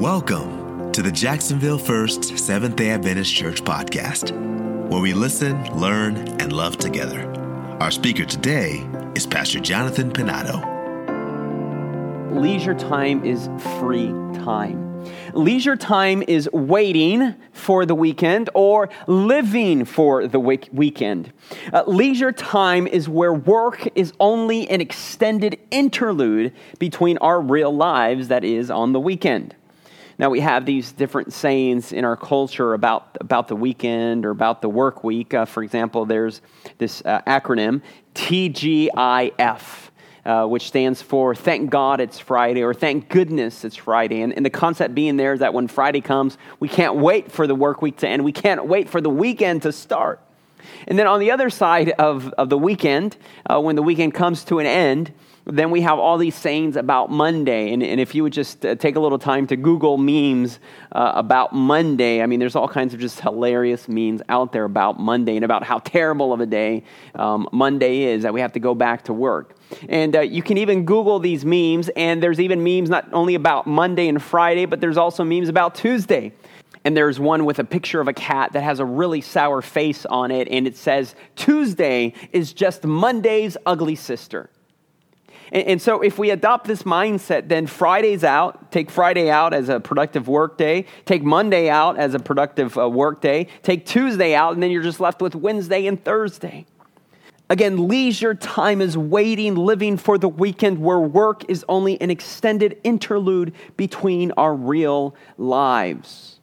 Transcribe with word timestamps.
Welcome 0.00 0.92
to 0.92 1.00
the 1.00 1.10
Jacksonville 1.10 1.78
First 1.78 2.38
Seventh 2.38 2.76
day 2.76 2.90
Adventist 2.90 3.34
Church 3.34 3.64
podcast, 3.64 4.30
where 4.90 5.00
we 5.00 5.14
listen, 5.14 5.58
learn, 5.80 6.18
and 6.38 6.52
love 6.52 6.76
together. 6.76 7.26
Our 7.80 7.90
speaker 7.90 8.26
today 8.26 8.86
is 9.14 9.26
Pastor 9.26 9.58
Jonathan 9.58 10.12
Pinado. 10.12 10.60
Leisure 12.30 12.74
time 12.74 13.24
is 13.24 13.48
free 13.80 14.08
time. 14.44 15.02
Leisure 15.32 15.76
time 15.76 16.22
is 16.28 16.46
waiting 16.52 17.34
for 17.52 17.86
the 17.86 17.94
weekend 17.94 18.50
or 18.52 18.90
living 19.06 19.86
for 19.86 20.28
the 20.28 20.38
week- 20.38 20.68
weekend. 20.74 21.32
Uh, 21.72 21.84
leisure 21.86 22.32
time 22.32 22.86
is 22.86 23.08
where 23.08 23.32
work 23.32 23.88
is 23.94 24.12
only 24.20 24.68
an 24.68 24.82
extended 24.82 25.58
interlude 25.70 26.52
between 26.78 27.16
our 27.18 27.40
real 27.40 27.74
lives 27.74 28.28
that 28.28 28.44
is 28.44 28.70
on 28.70 28.92
the 28.92 29.00
weekend. 29.00 29.54
Now, 30.18 30.30
we 30.30 30.40
have 30.40 30.64
these 30.64 30.92
different 30.92 31.32
sayings 31.32 31.92
in 31.92 32.04
our 32.04 32.16
culture 32.16 32.72
about, 32.72 33.18
about 33.20 33.48
the 33.48 33.56
weekend 33.56 34.24
or 34.24 34.30
about 34.30 34.62
the 34.62 34.68
work 34.68 35.04
week. 35.04 35.34
Uh, 35.34 35.44
for 35.44 35.62
example, 35.62 36.06
there's 36.06 36.40
this 36.78 37.02
uh, 37.04 37.20
acronym 37.22 37.82
TGIF. 38.14 39.90
Uh, 40.24 40.44
which 40.44 40.66
stands 40.66 41.00
for 41.00 41.36
Thank 41.36 41.70
God 41.70 42.00
It's 42.00 42.18
Friday 42.18 42.64
or 42.64 42.74
Thank 42.74 43.08
Goodness 43.08 43.64
It's 43.64 43.76
Friday. 43.76 44.22
And, 44.22 44.32
and, 44.32 44.44
the 44.44 44.50
concept 44.50 44.92
being 44.92 45.16
there 45.16 45.34
is 45.34 45.38
that 45.38 45.54
when 45.54 45.68
Friday 45.68 46.00
comes, 46.00 46.36
we 46.58 46.66
can't 46.68 46.96
wait 46.96 47.30
for 47.30 47.46
the 47.46 47.54
work 47.54 47.80
week 47.80 47.98
to 47.98 48.08
end. 48.08 48.24
We 48.24 48.32
can't 48.32 48.66
wait 48.66 48.88
for 48.88 49.00
the 49.00 49.08
weekend 49.08 49.62
to 49.62 49.70
start. 49.70 50.20
And 50.86 50.98
then 50.98 51.06
on 51.06 51.20
the 51.20 51.30
other 51.30 51.50
side 51.50 51.90
of, 51.90 52.28
of 52.34 52.48
the 52.48 52.58
weekend, 52.58 53.16
uh, 53.50 53.60
when 53.60 53.76
the 53.76 53.82
weekend 53.82 54.14
comes 54.14 54.44
to 54.44 54.58
an 54.58 54.66
end, 54.66 55.12
then 55.46 55.70
we 55.70 55.80
have 55.80 55.98
all 56.00 56.18
these 56.18 56.34
sayings 56.34 56.74
about 56.74 57.08
Monday. 57.08 57.72
And, 57.72 57.80
and 57.80 58.00
if 58.00 58.16
you 58.16 58.24
would 58.24 58.32
just 58.32 58.66
uh, 58.66 58.74
take 58.74 58.96
a 58.96 59.00
little 59.00 59.18
time 59.18 59.46
to 59.46 59.56
Google 59.56 59.96
memes 59.96 60.58
uh, 60.90 61.12
about 61.14 61.54
Monday, 61.54 62.20
I 62.20 62.26
mean, 62.26 62.40
there's 62.40 62.56
all 62.56 62.66
kinds 62.66 62.94
of 62.94 63.00
just 63.00 63.20
hilarious 63.20 63.88
memes 63.88 64.22
out 64.28 64.52
there 64.52 64.64
about 64.64 64.98
Monday 64.98 65.36
and 65.36 65.44
about 65.44 65.62
how 65.62 65.78
terrible 65.78 66.32
of 66.32 66.40
a 66.40 66.46
day 66.46 66.82
um, 67.14 67.48
Monday 67.52 68.02
is, 68.02 68.24
that 68.24 68.34
we 68.34 68.40
have 68.40 68.52
to 68.54 68.60
go 68.60 68.74
back 68.74 69.04
to 69.04 69.12
work. 69.12 69.56
And 69.88 70.16
uh, 70.16 70.20
you 70.20 70.42
can 70.42 70.58
even 70.58 70.84
Google 70.84 71.20
these 71.20 71.44
memes, 71.44 71.90
and 71.90 72.20
there's 72.20 72.40
even 72.40 72.64
memes 72.64 72.90
not 72.90 73.08
only 73.12 73.36
about 73.36 73.68
Monday 73.68 74.08
and 74.08 74.20
Friday, 74.20 74.66
but 74.66 74.80
there's 74.80 74.96
also 74.96 75.22
memes 75.22 75.48
about 75.48 75.76
Tuesday. 75.76 76.32
And 76.86 76.96
there's 76.96 77.18
one 77.18 77.44
with 77.44 77.58
a 77.58 77.64
picture 77.64 78.00
of 78.00 78.06
a 78.06 78.12
cat 78.12 78.52
that 78.52 78.62
has 78.62 78.78
a 78.78 78.84
really 78.84 79.20
sour 79.20 79.60
face 79.60 80.06
on 80.06 80.30
it, 80.30 80.46
and 80.48 80.68
it 80.68 80.76
says, 80.76 81.16
Tuesday 81.34 82.12
is 82.30 82.52
just 82.52 82.84
Monday's 82.84 83.56
ugly 83.66 83.96
sister. 83.96 84.50
And, 85.50 85.66
and, 85.66 85.82
so, 85.82 86.00
if 86.00 86.16
we 86.16 86.30
adopt 86.30 86.68
this 86.68 86.84
mindset, 86.84 87.48
then 87.48 87.66
Friday's 87.66 88.22
out, 88.22 88.70
take 88.70 88.88
Friday 88.88 89.28
out 89.28 89.52
as 89.52 89.68
a 89.68 89.80
productive 89.80 90.28
work 90.28 90.58
day, 90.58 90.86
take 91.06 91.24
Monday 91.24 91.68
out 91.68 91.98
as 91.98 92.14
a 92.14 92.20
productive 92.20 92.78
uh, 92.78 92.88
work 92.88 93.20
day, 93.20 93.48
take 93.64 93.84
Tuesday 93.84 94.36
out, 94.36 94.54
and 94.54 94.62
then 94.62 94.70
you're 94.70 94.84
just 94.84 95.00
left 95.00 95.20
with 95.20 95.34
Wednesday 95.34 95.88
and 95.88 96.04
Thursday. 96.04 96.66
Again, 97.50 97.88
leisure 97.88 98.36
time 98.36 98.80
is 98.80 98.96
waiting, 98.96 99.56
living 99.56 99.96
for 99.96 100.18
the 100.18 100.28
weekend 100.28 100.80
where 100.80 101.00
work 101.00 101.50
is 101.50 101.64
only 101.68 102.00
an 102.00 102.12
extended 102.12 102.78
interlude 102.84 103.54
between 103.76 104.30
our 104.36 104.54
real 104.54 105.16
lives. 105.36 106.35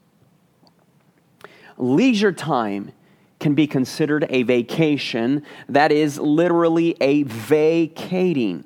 Leisure 1.78 2.32
time 2.32 2.92
can 3.40 3.54
be 3.56 3.68
considered 3.68 4.26
a 4.30 4.44
vacation, 4.44 5.44
that 5.68 5.92
is 5.92 6.18
literally 6.18 6.96
a 7.02 7.24
vacating. 7.24 8.64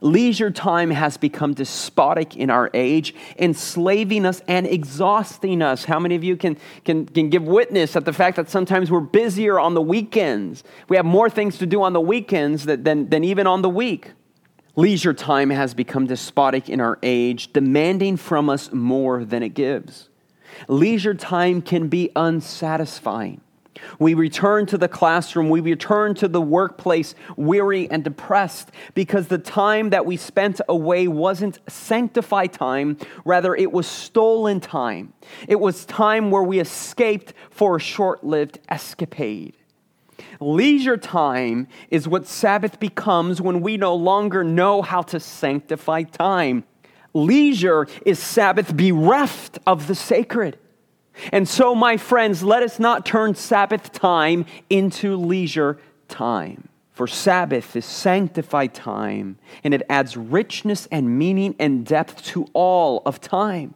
Leisure 0.00 0.50
time 0.50 0.90
has 0.90 1.16
become 1.16 1.54
despotic 1.54 2.36
in 2.36 2.50
our 2.50 2.70
age, 2.74 3.14
enslaving 3.38 4.24
us 4.24 4.42
and 4.48 4.66
exhausting 4.66 5.62
us. 5.62 5.84
How 5.84 6.00
many 6.00 6.14
of 6.14 6.24
you 6.24 6.36
can, 6.36 6.56
can, 6.84 7.06
can 7.06 7.28
give 7.28 7.44
witness 7.44 7.94
at 7.96 8.04
the 8.04 8.12
fact 8.12 8.36
that 8.36 8.48
sometimes 8.48 8.90
we're 8.90 9.00
busier 9.00 9.60
on 9.60 9.74
the 9.74 9.82
weekends? 9.82 10.64
We 10.88 10.96
have 10.96 11.04
more 11.06 11.28
things 11.30 11.58
to 11.58 11.66
do 11.66 11.82
on 11.82 11.92
the 11.92 12.00
weekends 12.00 12.64
than, 12.64 12.82
than, 12.82 13.10
than 13.10 13.24
even 13.24 13.46
on 13.46 13.62
the 13.62 13.68
week. 13.68 14.12
Leisure 14.74 15.12
time 15.12 15.50
has 15.50 15.74
become 15.74 16.06
despotic 16.06 16.68
in 16.68 16.80
our 16.80 16.98
age, 17.02 17.52
demanding 17.52 18.16
from 18.16 18.48
us 18.48 18.72
more 18.72 19.24
than 19.24 19.42
it 19.42 19.50
gives. 19.50 20.09
Leisure 20.68 21.14
time 21.14 21.62
can 21.62 21.88
be 21.88 22.10
unsatisfying. 22.16 23.40
We 23.98 24.14
return 24.14 24.66
to 24.66 24.78
the 24.78 24.88
classroom, 24.88 25.48
we 25.48 25.60
return 25.60 26.14
to 26.16 26.28
the 26.28 26.40
workplace 26.40 27.14
weary 27.36 27.90
and 27.90 28.04
depressed 28.04 28.70
because 28.94 29.28
the 29.28 29.38
time 29.38 29.90
that 29.90 30.06
we 30.06 30.16
spent 30.16 30.60
away 30.68 31.08
wasn't 31.08 31.58
sanctified 31.68 32.52
time, 32.52 32.98
rather, 33.24 33.54
it 33.54 33.72
was 33.72 33.86
stolen 33.86 34.60
time. 34.60 35.12
It 35.48 35.60
was 35.60 35.84
time 35.84 36.30
where 36.30 36.42
we 36.42 36.60
escaped 36.60 37.32
for 37.50 37.76
a 37.76 37.80
short 37.80 38.24
lived 38.24 38.58
escapade. 38.68 39.54
Leisure 40.38 40.96
time 40.96 41.66
is 41.90 42.08
what 42.08 42.26
Sabbath 42.26 42.78
becomes 42.78 43.40
when 43.40 43.60
we 43.60 43.76
no 43.76 43.94
longer 43.94 44.44
know 44.44 44.82
how 44.82 45.02
to 45.02 45.20
sanctify 45.20 46.02
time. 46.02 46.64
Leisure 47.12 47.86
is 48.06 48.18
Sabbath 48.18 48.76
bereft 48.76 49.58
of 49.66 49.86
the 49.86 49.94
sacred. 49.94 50.58
And 51.32 51.48
so, 51.48 51.74
my 51.74 51.96
friends, 51.96 52.42
let 52.42 52.62
us 52.62 52.78
not 52.78 53.04
turn 53.04 53.34
Sabbath 53.34 53.92
time 53.92 54.46
into 54.70 55.16
leisure 55.16 55.78
time. 56.08 56.68
For 56.92 57.06
Sabbath 57.06 57.74
is 57.76 57.84
sanctified 57.84 58.74
time, 58.74 59.38
and 59.64 59.72
it 59.72 59.82
adds 59.88 60.16
richness 60.16 60.86
and 60.92 61.18
meaning 61.18 61.56
and 61.58 61.84
depth 61.84 62.22
to 62.26 62.46
all 62.52 63.02
of 63.06 63.20
time. 63.20 63.74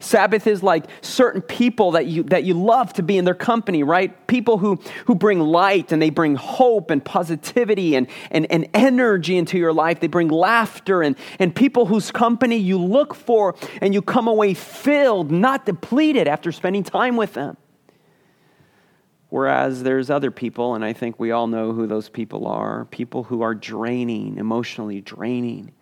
Sabbath 0.00 0.46
is 0.46 0.62
like 0.62 0.84
certain 1.00 1.42
people 1.42 1.92
that 1.92 2.06
you, 2.06 2.22
that 2.24 2.44
you 2.44 2.54
love 2.54 2.92
to 2.94 3.02
be 3.02 3.16
in 3.16 3.24
their 3.24 3.34
company, 3.34 3.82
right? 3.82 4.26
People 4.26 4.58
who, 4.58 4.76
who 5.06 5.14
bring 5.14 5.40
light 5.40 5.92
and 5.92 6.00
they 6.00 6.10
bring 6.10 6.36
hope 6.36 6.90
and 6.90 7.04
positivity 7.04 7.94
and, 7.96 8.06
and, 8.30 8.50
and 8.50 8.68
energy 8.74 9.36
into 9.36 9.58
your 9.58 9.72
life. 9.72 10.00
They 10.00 10.06
bring 10.06 10.28
laughter 10.28 11.02
and, 11.02 11.16
and 11.38 11.54
people 11.54 11.86
whose 11.86 12.10
company 12.10 12.56
you 12.56 12.78
look 12.78 13.14
for 13.14 13.56
and 13.80 13.94
you 13.94 14.02
come 14.02 14.28
away 14.28 14.54
filled, 14.54 15.30
not 15.30 15.66
depleted 15.66 16.28
after 16.28 16.52
spending 16.52 16.84
time 16.84 17.16
with 17.16 17.34
them. 17.34 17.56
Whereas 19.30 19.82
there's 19.82 20.10
other 20.10 20.30
people, 20.30 20.76
and 20.76 20.84
I 20.84 20.92
think 20.92 21.18
we 21.18 21.32
all 21.32 21.48
know 21.48 21.72
who 21.72 21.88
those 21.88 22.08
people 22.08 22.46
are 22.46 22.84
people 22.84 23.24
who 23.24 23.42
are 23.42 23.54
draining, 23.54 24.36
emotionally 24.38 25.00
draining 25.00 25.72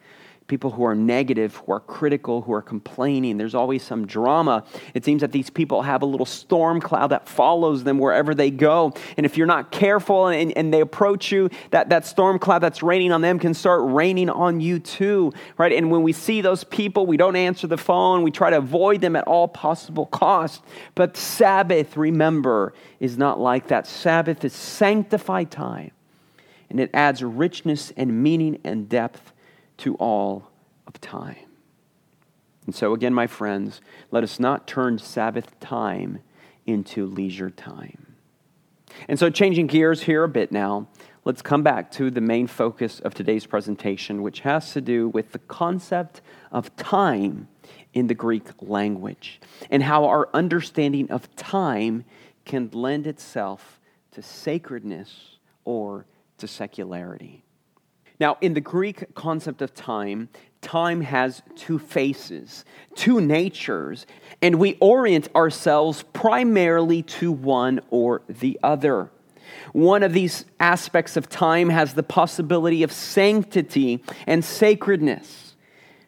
people 0.47 0.71
who 0.71 0.85
are 0.85 0.95
negative, 0.95 1.57
who 1.57 1.73
are 1.73 1.81
critical, 1.81 2.43
who 2.43 2.53
are 2.53 2.63
complaining. 2.63 3.39
There's 3.39 3.55
always 3.55 3.83
some 3.83 4.07
drama. 4.07 4.65
It 4.95 5.05
seems 5.05 5.21
that 5.21 5.33
these 5.33 5.51
people 5.51 5.83
have 5.83 6.03
a 6.03 6.07
little 6.07 6.27
storm 6.27 6.81
cloud 6.81 7.09
that 7.09 7.29
follows 7.29 7.85
them 7.85 7.99
wherever 7.99 8.35
they 8.35 8.51
go. 8.51 8.93
And 9.17 9.25
if 9.25 9.37
you're 9.37 9.47
not 9.47 9.71
careful 9.71 10.27
and, 10.29 10.53
and 10.57 10.73
they 10.73 10.81
approach 10.81 11.33
you, 11.33 11.49
that, 11.71 11.89
that 11.91 12.07
storm 12.07 12.39
cloud 12.39 12.61
that's 12.61 12.83
raining 12.83 13.13
on 13.13 13.21
them 13.21 13.39
can 13.39 13.55
start 13.55 13.83
raining 13.93 14.31
on 14.31 14.61
you 14.61 14.79
too, 14.79 15.33
right? 15.59 15.73
And 15.73 15.91
when 15.91 16.03
we 16.03 16.13
see 16.13 16.41
those 16.41 16.65
people, 16.65 17.07
we 17.07 17.17
don't 17.17 17.37
answer 17.37 17.67
the 17.67 17.79
phone. 17.79 18.23
We 18.23 18.31
try 18.31 18.51
to 18.51 18.59
avoid 18.59 19.01
them 19.01 19.17
at 19.17 19.27
all 19.27 19.49
possible 19.49 20.07
costs. 20.07 20.63
But 20.95 21.17
Sabbath, 21.17 21.97
remember, 21.97 22.75
is 23.01 23.17
not 23.17 23.41
like 23.41 23.69
that. 23.69 23.87
Sabbath 23.87 24.45
is 24.45 24.53
sanctified 24.53 25.51
time, 25.51 25.93
and 26.69 26.81
it 26.81 26.91
adds 26.95 27.23
richness 27.23 27.93
and 27.97 28.23
meaning 28.23 28.59
and 28.65 28.89
depth 28.89 29.33
to 29.83 29.95
all 29.97 30.51
of 30.87 31.01
time. 31.01 31.37
And 32.67 32.75
so, 32.75 32.95
again, 32.95 33.13
my 33.13 33.27
friends, 33.27 33.81
let 34.13 34.23
us 34.23 34.39
not 34.39 34.69
turn 34.69 34.99
Sabbath 34.99 35.59
time 35.59 36.21
into 36.67 37.07
leisure 37.07 37.51
time. 37.51 38.15
And 39.09 39.19
so, 39.19 39.29
changing 39.29 39.67
gears 39.67 40.03
here 40.03 40.23
a 40.23 40.29
bit 40.29 40.53
now, 40.53 40.87
let's 41.25 41.43
come 41.43 41.65
back 41.65 41.91
to 41.93 42.11
the 42.11 42.21
main 42.21 42.47
focus 42.47 43.01
of 43.01 43.15
today's 43.15 43.47
presentation, 43.47 44.23
which 44.23 44.41
has 44.41 44.73
to 44.75 44.81
do 44.81 45.09
with 45.09 45.33
the 45.33 45.41
concept 45.41 46.21
of 46.53 46.75
time 46.77 47.49
in 47.93 48.07
the 48.07 48.15
Greek 48.15 48.45
language 48.61 49.41
and 49.71 49.83
how 49.83 50.05
our 50.05 50.29
understanding 50.33 51.11
of 51.11 51.35
time 51.35 52.05
can 52.45 52.71
lend 52.73 53.09
itself 53.09 53.81
to 54.13 54.23
sacredness 54.23 55.39
or 55.65 56.07
to 56.39 56.47
secularity. 56.47 57.43
Now, 58.23 58.39
in 58.41 58.55
the 58.55 58.61
Greek 58.61 59.17
concept 59.17 59.63
of 59.63 59.75
time, 59.75 60.29
time 60.61 61.01
has 61.01 61.43
two 61.57 61.81
faces, 61.81 62.65
two 62.95 63.21
natures, 63.21 64.07
and 64.41 64.61
we 64.61 64.77
orient 64.79 65.29
ourselves 65.35 66.05
primarily 66.13 67.03
to 67.03 67.33
one 67.33 67.81
or 67.91 68.23
the 68.29 68.61
other. 68.63 69.11
One 69.73 70.05
of 70.05 70.13
these 70.13 70.45
aspects 70.61 71.17
of 71.17 71.29
time 71.29 71.69
has 71.71 71.95
the 71.95 72.05
possibility 72.05 72.85
of 72.85 72.93
sanctity 72.93 74.05
and 74.29 74.45
sacredness. 74.45 75.57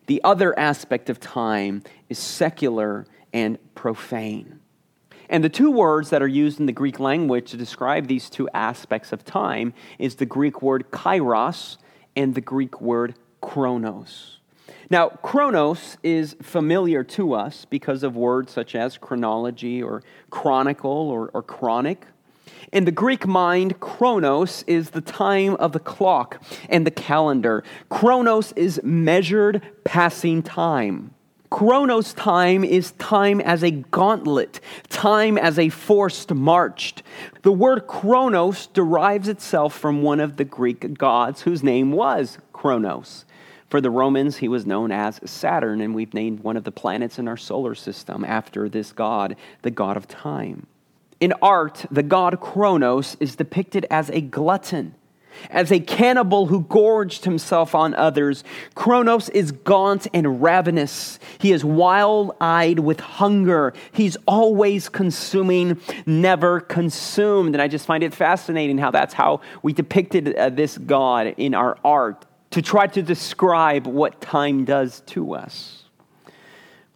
The 0.07 0.23
other 0.23 0.57
aspect 0.57 1.11
of 1.11 1.19
time 1.19 1.83
is 2.09 2.21
secular 2.21 3.09
and 3.33 3.59
profane. 3.75 4.61
And 5.29 5.43
the 5.43 5.49
two 5.49 5.73
words 5.73 6.11
that 6.11 6.23
are 6.23 6.29
used 6.29 6.61
in 6.61 6.67
the 6.67 6.73
Greek 6.73 7.01
language 7.01 7.51
to 7.51 7.57
describe 7.57 8.07
these 8.07 8.31
two 8.31 8.49
aspects 8.55 9.11
of 9.11 9.25
time 9.25 9.75
is 9.99 10.15
the 10.15 10.27
Greek 10.27 10.63
word 10.63 10.93
kairos 10.93 11.79
and 12.17 12.35
the 12.35 12.41
Greek 12.41 12.81
word 12.81 13.15
chronos. 13.41 14.39
Now, 14.91 15.09
chronos 15.09 15.97
is 16.03 16.37
familiar 16.43 17.03
to 17.05 17.33
us 17.33 17.65
because 17.65 18.03
of 18.03 18.17
words 18.17 18.53
such 18.53 18.75
as 18.75 18.99
chronology 18.99 19.83
or 19.83 20.03
chronicle 20.31 20.91
or, 20.91 21.31
or 21.33 21.43
chronic. 21.43 22.07
In 22.73 22.85
the 22.85 22.93
Greek 22.93 23.27
mind, 23.27 23.81
chronos 23.81 24.65
is 24.67 24.91
the 24.91 25.01
time 25.01 25.55
of 25.57 25.73
the 25.73 25.81
clock 25.81 26.43
and 26.69 26.87
the 26.87 26.91
calendar. 26.91 27.63
Chronos 27.89 28.53
is 28.53 28.81
measured 28.83 29.63
passing 29.85 30.43
time. 30.43 31.14
Chronos 31.51 32.13
time 32.15 32.65
is 32.65 32.93
time 32.93 33.41
as 33.41 33.63
a 33.63 33.71
gauntlet, 33.71 34.61
time 34.89 35.39
as 35.39 35.59
a 35.59 35.69
forced 35.69 36.35
march. 36.35 36.95
The 37.43 37.53
word 37.53 37.87
chronos 37.87 38.67
derives 38.69 39.29
itself 39.29 39.77
from 39.79 40.03
one 40.03 40.21
of 40.21 40.37
the 40.37 40.45
Greek 40.45 40.99
gods 40.99 41.43
whose 41.43 41.63
name 41.63 41.93
was 41.93 42.39
Chronos. 42.53 43.25
For 43.69 43.81
the 43.81 43.91
Romans, 43.91 44.39
he 44.39 44.49
was 44.49 44.67
known 44.67 44.91
as 44.91 45.21
Saturn, 45.25 45.81
and 45.81 45.95
we've 45.95 46.15
named 46.15 46.41
one 46.41 46.57
of 46.57 46.65
the 46.65 46.73
planets 46.73 47.19
in 47.19 47.29
our 47.29 47.37
solar 47.37 47.75
system 47.75 48.25
after 48.25 48.69
this 48.69 48.93
god, 48.93 49.37
the 49.63 49.71
god 49.71 49.97
of 49.97 50.09
time. 50.09 50.67
In 51.21 51.33
art, 51.41 51.87
the 51.91 52.03
god 52.03 52.41
Chronos 52.41 53.17
is 53.21 53.37
depicted 53.37 53.87
as 53.91 54.11
a 54.11 54.21
glutton 54.21 54.95
as 55.51 55.71
a 55.71 55.81
cannibal 55.81 56.47
who 56.47 56.61
gorged 56.63 57.25
himself 57.25 57.75
on 57.75 57.95
others, 57.95 58.45
Chronos 58.75 59.29
is 59.31 59.53
gaunt 59.53 60.07
and 60.13 60.43
ravenous. 60.43 61.19
He 61.39 61.53
is 61.53 61.65
wild 61.65 62.37
eyed 62.41 62.81
with 62.81 63.01
hunger. 63.01 63.73
He's 63.93 64.17
always 64.27 64.89
consuming, 64.89 65.81
never 66.07 66.61
consumed. 66.61 67.55
And 67.55 67.63
I 67.63 67.69
just 67.69 67.87
find 67.87 68.03
it 68.03 68.15
fascinating 68.15 68.79
how 68.79 68.91
that's 68.91 69.15
how 69.15 69.41
we 69.63 69.73
depicted 69.73 70.35
uh, 70.37 70.51
this 70.51 70.79
God 70.79 71.35
in 71.37 71.55
our 71.55 71.79
art 71.85 72.27
to 72.51 72.63
try 72.63 72.87
to 72.87 73.03
describe 73.03 73.87
what 73.87 74.21
time 74.21 74.65
does 74.65 75.01
to 75.07 75.35
us. 75.35 75.84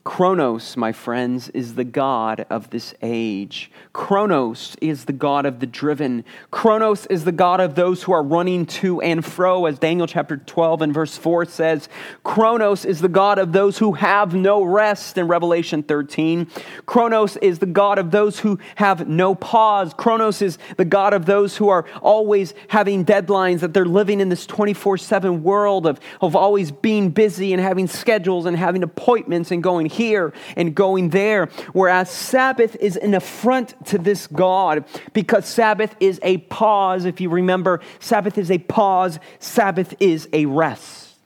Chronos, 0.08 0.74
my 0.74 0.90
friends, 0.90 1.50
is 1.50 1.74
the 1.74 1.84
God 1.84 2.46
of 2.48 2.70
this 2.70 2.94
age. 3.02 3.70
Chronos 3.92 4.74
is 4.80 5.04
the 5.04 5.12
God 5.12 5.44
of 5.44 5.60
the 5.60 5.66
driven. 5.66 6.24
Chronos 6.50 7.04
is 7.06 7.24
the 7.24 7.30
God 7.30 7.60
of 7.60 7.74
those 7.74 8.02
who 8.02 8.12
are 8.12 8.22
running 8.22 8.64
to 8.64 9.02
and 9.02 9.22
fro, 9.22 9.66
as 9.66 9.78
Daniel 9.78 10.06
chapter 10.06 10.38
12 10.38 10.80
and 10.80 10.94
verse 10.94 11.18
4 11.18 11.44
says. 11.44 11.90
Chronos 12.24 12.86
is 12.86 13.02
the 13.02 13.08
God 13.10 13.38
of 13.38 13.52
those 13.52 13.76
who 13.76 13.92
have 13.92 14.34
no 14.34 14.62
rest 14.62 15.18
in 15.18 15.28
Revelation 15.28 15.82
13. 15.82 16.48
Chronos 16.86 17.36
is 17.36 17.58
the 17.58 17.66
God 17.66 17.98
of 17.98 18.10
those 18.10 18.38
who 18.40 18.58
have 18.76 19.06
no 19.06 19.34
pause. 19.34 19.92
Chronos 19.92 20.40
is 20.40 20.56
the 20.78 20.86
God 20.86 21.12
of 21.12 21.26
those 21.26 21.58
who 21.58 21.68
are 21.68 21.84
always 22.00 22.54
having 22.68 23.04
deadlines, 23.04 23.60
that 23.60 23.74
they're 23.74 23.84
living 23.84 24.20
in 24.20 24.30
this 24.30 24.46
24 24.46 24.96
7 24.96 25.42
world 25.42 25.86
of, 25.86 26.00
of 26.22 26.34
always 26.34 26.72
being 26.72 27.10
busy 27.10 27.52
and 27.52 27.60
having 27.60 27.86
schedules 27.86 28.46
and 28.46 28.56
having 28.56 28.82
appointments 28.82 29.50
and 29.50 29.62
going 29.62 29.97
here 29.98 30.32
and 30.56 30.74
going 30.74 31.10
there. 31.10 31.46
Whereas 31.72 32.10
Sabbath 32.10 32.76
is 32.76 32.96
an 32.96 33.12
affront 33.12 33.74
to 33.86 33.98
this 33.98 34.26
God 34.28 34.84
because 35.12 35.44
Sabbath 35.44 35.94
is 36.00 36.18
a 36.22 36.38
pause. 36.38 37.04
If 37.04 37.20
you 37.20 37.28
remember, 37.28 37.80
Sabbath 38.00 38.38
is 38.38 38.50
a 38.50 38.58
pause, 38.58 39.18
Sabbath 39.40 39.94
is 40.00 40.28
a 40.32 40.46
rest. 40.46 41.16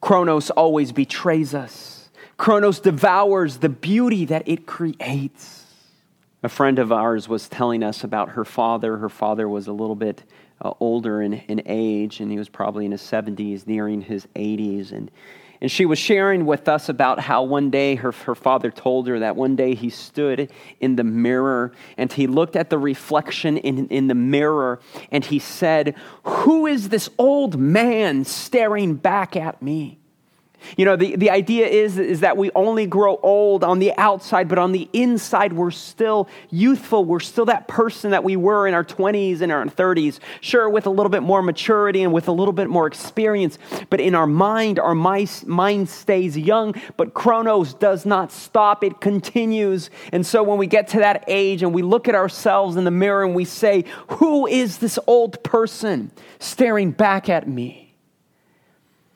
Chronos 0.00 0.50
always 0.50 0.92
betrays 0.92 1.54
us. 1.54 2.08
Chronos 2.36 2.80
devours 2.80 3.58
the 3.58 3.68
beauty 3.68 4.24
that 4.26 4.48
it 4.48 4.66
creates. 4.66 5.66
A 6.42 6.48
friend 6.48 6.78
of 6.78 6.90
ours 6.90 7.28
was 7.28 7.48
telling 7.48 7.82
us 7.82 8.02
about 8.02 8.30
her 8.30 8.46
father. 8.46 8.96
Her 8.96 9.10
father 9.10 9.46
was 9.46 9.66
a 9.66 9.72
little 9.72 9.94
bit 9.94 10.22
uh, 10.62 10.72
older 10.80 11.20
in, 11.20 11.34
in 11.34 11.62
age, 11.66 12.20
and 12.20 12.30
he 12.30 12.38
was 12.38 12.48
probably 12.48 12.86
in 12.86 12.92
his 12.92 13.02
70s, 13.02 13.66
nearing 13.66 14.00
his 14.00 14.26
80s. 14.34 14.90
And 14.90 15.10
and 15.60 15.70
she 15.70 15.84
was 15.84 15.98
sharing 15.98 16.46
with 16.46 16.68
us 16.68 16.88
about 16.88 17.20
how 17.20 17.42
one 17.42 17.70
day 17.70 17.94
her, 17.96 18.12
her 18.12 18.34
father 18.34 18.70
told 18.70 19.06
her 19.08 19.18
that 19.18 19.36
one 19.36 19.56
day 19.56 19.74
he 19.74 19.90
stood 19.90 20.50
in 20.80 20.96
the 20.96 21.04
mirror 21.04 21.72
and 21.96 22.12
he 22.12 22.26
looked 22.26 22.56
at 22.56 22.70
the 22.70 22.78
reflection 22.78 23.58
in, 23.58 23.86
in 23.88 24.06
the 24.06 24.14
mirror 24.14 24.80
and 25.10 25.24
he 25.24 25.38
said, 25.38 25.94
Who 26.24 26.66
is 26.66 26.88
this 26.88 27.10
old 27.18 27.58
man 27.58 28.24
staring 28.24 28.94
back 28.94 29.36
at 29.36 29.60
me? 29.60 29.99
You 30.76 30.84
know, 30.84 30.96
the, 30.96 31.16
the 31.16 31.30
idea 31.30 31.66
is, 31.66 31.98
is 31.98 32.20
that 32.20 32.36
we 32.36 32.50
only 32.54 32.86
grow 32.86 33.18
old 33.22 33.64
on 33.64 33.78
the 33.78 33.92
outside, 33.96 34.48
but 34.48 34.58
on 34.58 34.72
the 34.72 34.88
inside, 34.92 35.52
we're 35.52 35.70
still 35.70 36.28
youthful. 36.50 37.04
We're 37.04 37.20
still 37.20 37.46
that 37.46 37.68
person 37.68 38.10
that 38.10 38.24
we 38.24 38.36
were 38.36 38.66
in 38.66 38.74
our 38.74 38.84
20s 38.84 39.40
and 39.40 39.52
our 39.52 39.64
30s. 39.66 40.18
Sure, 40.40 40.68
with 40.68 40.86
a 40.86 40.90
little 40.90 41.10
bit 41.10 41.22
more 41.22 41.42
maturity 41.42 42.02
and 42.02 42.12
with 42.12 42.28
a 42.28 42.32
little 42.32 42.52
bit 42.52 42.68
more 42.68 42.86
experience, 42.86 43.58
but 43.88 44.00
in 44.00 44.14
our 44.14 44.26
mind, 44.26 44.78
our 44.78 44.94
mind 44.94 45.88
stays 45.88 46.36
young, 46.36 46.74
but 46.96 47.14
Chronos 47.14 47.74
does 47.74 48.06
not 48.06 48.32
stop, 48.32 48.84
it 48.84 49.00
continues. 49.00 49.90
And 50.12 50.26
so 50.26 50.42
when 50.42 50.58
we 50.58 50.66
get 50.66 50.88
to 50.88 50.98
that 50.98 51.24
age 51.28 51.62
and 51.62 51.74
we 51.74 51.82
look 51.82 52.08
at 52.08 52.14
ourselves 52.14 52.76
in 52.76 52.84
the 52.84 52.90
mirror 52.90 53.24
and 53.24 53.34
we 53.34 53.44
say, 53.44 53.84
Who 54.08 54.46
is 54.46 54.78
this 54.78 54.98
old 55.06 55.42
person 55.42 56.10
staring 56.38 56.90
back 56.90 57.28
at 57.28 57.48
me? 57.48 57.89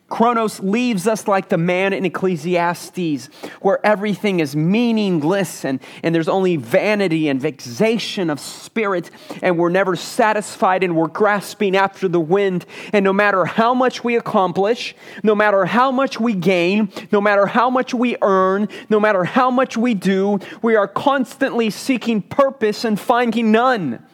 Chronos 0.07 0.59
leaves 0.59 1.07
us 1.07 1.27
like 1.27 1.49
the 1.49 1.57
man 1.57 1.91
in 1.91 2.05
Ecclesiastes, 2.05 3.25
where 3.61 3.83
everything 3.83 4.39
is 4.39 4.55
meaningless 4.55 5.65
and, 5.65 5.79
and 6.03 6.13
there's 6.13 6.27
only 6.27 6.57
vanity 6.57 7.27
and 7.27 7.41
vexation 7.41 8.29
of 8.29 8.39
spirit, 8.39 9.09
and 9.41 9.57
we're 9.57 9.69
never 9.69 9.95
satisfied 9.95 10.83
and 10.83 10.95
we're 10.95 11.07
grasping 11.07 11.75
after 11.75 12.07
the 12.07 12.19
wind. 12.19 12.67
And 12.93 13.03
no 13.03 13.13
matter 13.13 13.45
how 13.45 13.73
much 13.73 14.03
we 14.03 14.15
accomplish, 14.15 14.95
no 15.23 15.33
matter 15.33 15.65
how 15.65 15.91
much 15.91 16.19
we 16.19 16.33
gain, 16.33 16.91
no 17.11 17.19
matter 17.19 17.47
how 17.47 17.71
much 17.71 17.91
we 17.91 18.15
earn, 18.21 18.69
no 18.89 18.99
matter 18.99 19.23
how 19.23 19.49
much 19.49 19.75
we 19.75 19.95
do, 19.95 20.37
we 20.61 20.75
are 20.75 20.87
constantly 20.87 21.71
seeking 21.71 22.21
purpose 22.21 22.85
and 22.85 22.99
finding 22.99 23.51
none, 23.51 24.05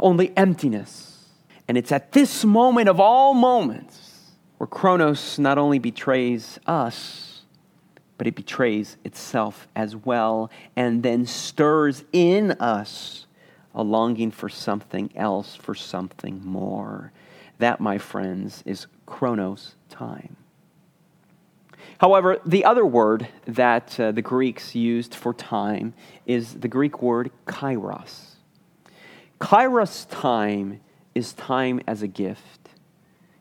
only 0.00 0.36
emptiness. 0.36 1.24
And 1.68 1.78
it's 1.78 1.92
at 1.92 2.10
this 2.10 2.44
moment 2.44 2.88
of 2.88 2.98
all 2.98 3.32
moments 3.32 4.05
where 4.58 4.66
Chronos 4.66 5.38
not 5.38 5.58
only 5.58 5.78
betrays 5.78 6.58
us, 6.66 7.42
but 8.18 8.26
it 8.26 8.34
betrays 8.34 8.96
itself 9.04 9.68
as 9.76 9.94
well, 9.94 10.50
and 10.74 11.02
then 11.02 11.26
stirs 11.26 12.04
in 12.12 12.52
us 12.52 13.26
a 13.74 13.82
longing 13.82 14.30
for 14.30 14.48
something 14.48 15.10
else, 15.14 15.54
for 15.54 15.74
something 15.74 16.42
more. 16.44 17.12
That, 17.58 17.80
my 17.80 17.98
friends, 17.98 18.62
is 18.64 18.86
Chronos 19.04 19.74
time. 19.90 20.36
However, 21.98 22.38
the 22.44 22.64
other 22.64 22.84
word 22.84 23.28
that 23.46 23.98
uh, 23.98 24.12
the 24.12 24.22
Greeks 24.22 24.74
used 24.74 25.14
for 25.14 25.32
time 25.32 25.94
is 26.26 26.54
the 26.54 26.68
Greek 26.68 27.00
word 27.02 27.30
kairos. 27.46 28.36
Kairos 29.40 30.06
time 30.10 30.80
is 31.14 31.32
time 31.32 31.80
as 31.86 32.02
a 32.02 32.06
gift. 32.06 32.65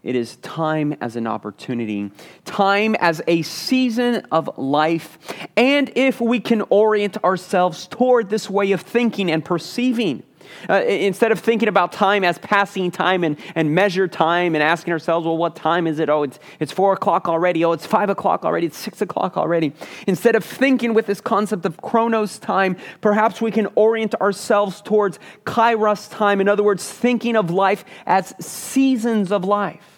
It 0.05 0.15
is 0.15 0.35
time 0.35 0.95
as 1.01 1.15
an 1.15 1.25
opportunity, 1.25 2.11
time 2.45 2.93
as 2.99 3.23
a 3.27 3.41
season 3.41 4.17
of 4.31 4.55
life. 4.55 5.17
And 5.57 5.91
if 5.95 6.21
we 6.21 6.39
can 6.39 6.61
orient 6.69 7.23
ourselves 7.23 7.87
toward 7.87 8.29
this 8.29 8.47
way 8.47 8.71
of 8.71 8.81
thinking 8.81 9.31
and 9.31 9.43
perceiving, 9.43 10.21
uh, 10.69 10.83
instead 10.83 11.31
of 11.31 11.39
thinking 11.39 11.67
about 11.67 11.91
time 11.91 12.23
as 12.23 12.37
passing 12.37 12.91
time 12.91 13.23
and, 13.23 13.35
and 13.55 13.73
measure 13.73 14.07
time 14.07 14.53
and 14.53 14.63
asking 14.63 14.93
ourselves, 14.93 15.25
well, 15.25 15.37
what 15.37 15.55
time 15.55 15.87
is 15.87 15.97
it? 15.97 16.07
Oh, 16.07 16.21
it's, 16.21 16.37
it's 16.59 16.71
four 16.71 16.93
o'clock 16.93 17.27
already. 17.27 17.65
Oh, 17.65 17.71
it's 17.71 17.87
five 17.87 18.11
o'clock 18.11 18.45
already. 18.45 18.67
It's 18.67 18.77
six 18.77 19.01
o'clock 19.01 19.37
already. 19.37 19.73
Instead 20.05 20.35
of 20.35 20.45
thinking 20.45 20.93
with 20.93 21.07
this 21.07 21.19
concept 21.19 21.65
of 21.65 21.81
chronos 21.81 22.37
time, 22.37 22.77
perhaps 23.01 23.41
we 23.41 23.49
can 23.49 23.69
orient 23.73 24.13
ourselves 24.21 24.81
towards 24.81 25.17
kairos 25.45 26.11
time. 26.11 26.41
In 26.41 26.47
other 26.47 26.61
words, 26.61 26.87
thinking 26.87 27.35
of 27.35 27.49
life 27.49 27.83
as 28.05 28.35
seasons 28.39 29.31
of 29.31 29.43
life. 29.45 29.94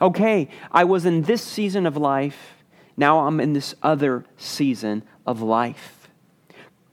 Okay, 0.00 0.48
I 0.70 0.84
was 0.84 1.06
in 1.06 1.22
this 1.22 1.42
season 1.42 1.86
of 1.86 1.96
life. 1.96 2.54
Now 2.96 3.26
I'm 3.26 3.40
in 3.40 3.52
this 3.52 3.74
other 3.82 4.24
season 4.36 5.02
of 5.26 5.40
life. 5.40 6.08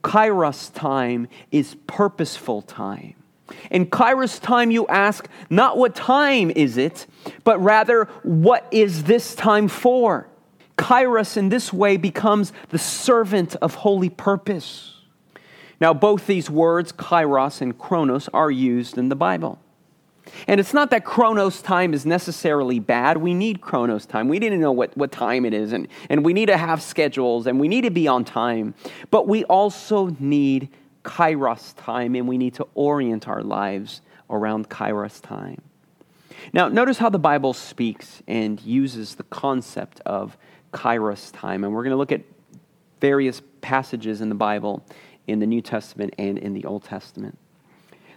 Kairos 0.02 0.72
time 0.72 1.28
is 1.50 1.76
purposeful 1.86 2.62
time. 2.62 3.14
In 3.70 3.86
Kairos 3.86 4.40
time, 4.40 4.70
you 4.70 4.86
ask 4.88 5.28
not 5.50 5.76
what 5.76 5.94
time 5.94 6.50
is 6.50 6.76
it, 6.76 7.06
but 7.42 7.58
rather 7.62 8.04
what 8.22 8.66
is 8.70 9.04
this 9.04 9.34
time 9.34 9.68
for? 9.68 10.28
Kairos 10.76 11.36
in 11.36 11.50
this 11.50 11.72
way 11.72 11.96
becomes 11.96 12.52
the 12.70 12.78
servant 12.78 13.54
of 13.56 13.74
holy 13.74 14.10
purpose. 14.10 14.94
Now, 15.80 15.92
both 15.92 16.26
these 16.26 16.48
words, 16.48 16.92
kairos 16.92 17.60
and 17.60 17.78
chronos, 17.78 18.28
are 18.32 18.50
used 18.50 18.96
in 18.96 19.08
the 19.08 19.16
Bible. 19.16 19.58
And 20.46 20.60
it's 20.60 20.74
not 20.74 20.90
that 20.90 21.04
chronos 21.04 21.62
time 21.62 21.94
is 21.94 22.04
necessarily 22.04 22.78
bad. 22.78 23.16
We 23.18 23.34
need 23.34 23.60
chronos 23.60 24.06
time. 24.06 24.28
We 24.28 24.38
need 24.38 24.50
to 24.50 24.56
know 24.56 24.72
what, 24.72 24.96
what 24.96 25.12
time 25.12 25.44
it 25.44 25.54
is, 25.54 25.72
and, 25.72 25.88
and 26.08 26.24
we 26.24 26.32
need 26.32 26.46
to 26.46 26.56
have 26.56 26.82
schedules, 26.82 27.46
and 27.46 27.60
we 27.60 27.68
need 27.68 27.82
to 27.82 27.90
be 27.90 28.08
on 28.08 28.24
time. 28.24 28.74
But 29.10 29.26
we 29.28 29.44
also 29.44 30.14
need 30.18 30.68
kairos 31.04 31.74
time, 31.76 32.14
and 32.14 32.28
we 32.28 32.38
need 32.38 32.54
to 32.54 32.66
orient 32.74 33.28
our 33.28 33.42
lives 33.42 34.00
around 34.30 34.68
kairos 34.68 35.20
time. 35.20 35.60
Now, 36.52 36.68
notice 36.68 36.98
how 36.98 37.08
the 37.08 37.18
Bible 37.18 37.52
speaks 37.52 38.22
and 38.26 38.60
uses 38.60 39.14
the 39.14 39.22
concept 39.24 40.00
of 40.04 40.36
kairos 40.72 41.30
time. 41.32 41.64
And 41.64 41.72
we're 41.72 41.82
going 41.82 41.92
to 41.92 41.96
look 41.96 42.12
at 42.12 42.22
various 43.00 43.40
passages 43.60 44.20
in 44.20 44.28
the 44.28 44.34
Bible 44.34 44.84
in 45.26 45.38
the 45.38 45.46
New 45.46 45.62
Testament 45.62 46.14
and 46.18 46.38
in 46.38 46.52
the 46.52 46.64
Old 46.64 46.84
Testament. 46.84 47.38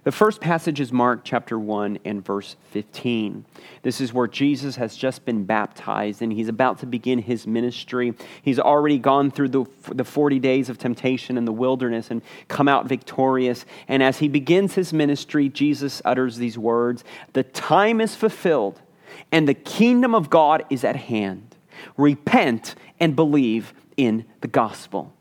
The 0.08 0.14
first 0.14 0.40
passage 0.40 0.80
is 0.80 0.94
Mark 0.94 1.26
chapter 1.26 1.60
1 1.60 2.00
and 2.06 2.24
verse 2.24 2.56
15. 2.72 3.44
This 3.82 4.00
is 4.00 4.14
where 4.14 4.26
Jesus 4.26 4.78
has 4.78 4.96
just 4.96 5.26
been 5.26 5.44
baptized 5.44 6.22
and 6.22 6.32
he's 6.32 6.48
about 6.48 6.80
to 6.80 6.86
begin 6.86 7.20
his 7.20 7.46
ministry. 7.46 8.14
He's 8.42 8.58
already 8.58 9.00
gone 9.00 9.32
through 9.32 9.50
the, 9.50 9.66
the 9.94 10.06
40 10.06 10.40
days 10.40 10.70
of 10.70 10.78
temptation 10.78 11.38
in 11.38 11.44
the 11.44 11.52
wilderness 11.52 12.10
and 12.10 12.22
come 12.48 12.70
out 12.70 12.88
victorious. 12.88 13.66
And 13.90 14.02
as 14.02 14.20
he 14.20 14.30
begins 14.30 14.76
his 14.76 14.94
ministry, 14.94 15.50
Jesus 15.50 16.02
utters 16.06 16.38
these 16.38 16.58
words 16.58 17.04
The 17.34 17.44
time 17.44 18.00
is 18.00 18.16
fulfilled 18.16 18.82
and 19.34 19.46
the 19.46 19.54
kingdom 19.54 20.16
of 20.16 20.30
God 20.30 20.64
is 20.70 20.86
at 20.86 20.96
hand. 20.96 21.58
Repent 21.98 22.76
and 22.98 23.14
believe 23.14 23.74
in 23.98 24.24
the 24.40 24.48
gospel. 24.48 25.17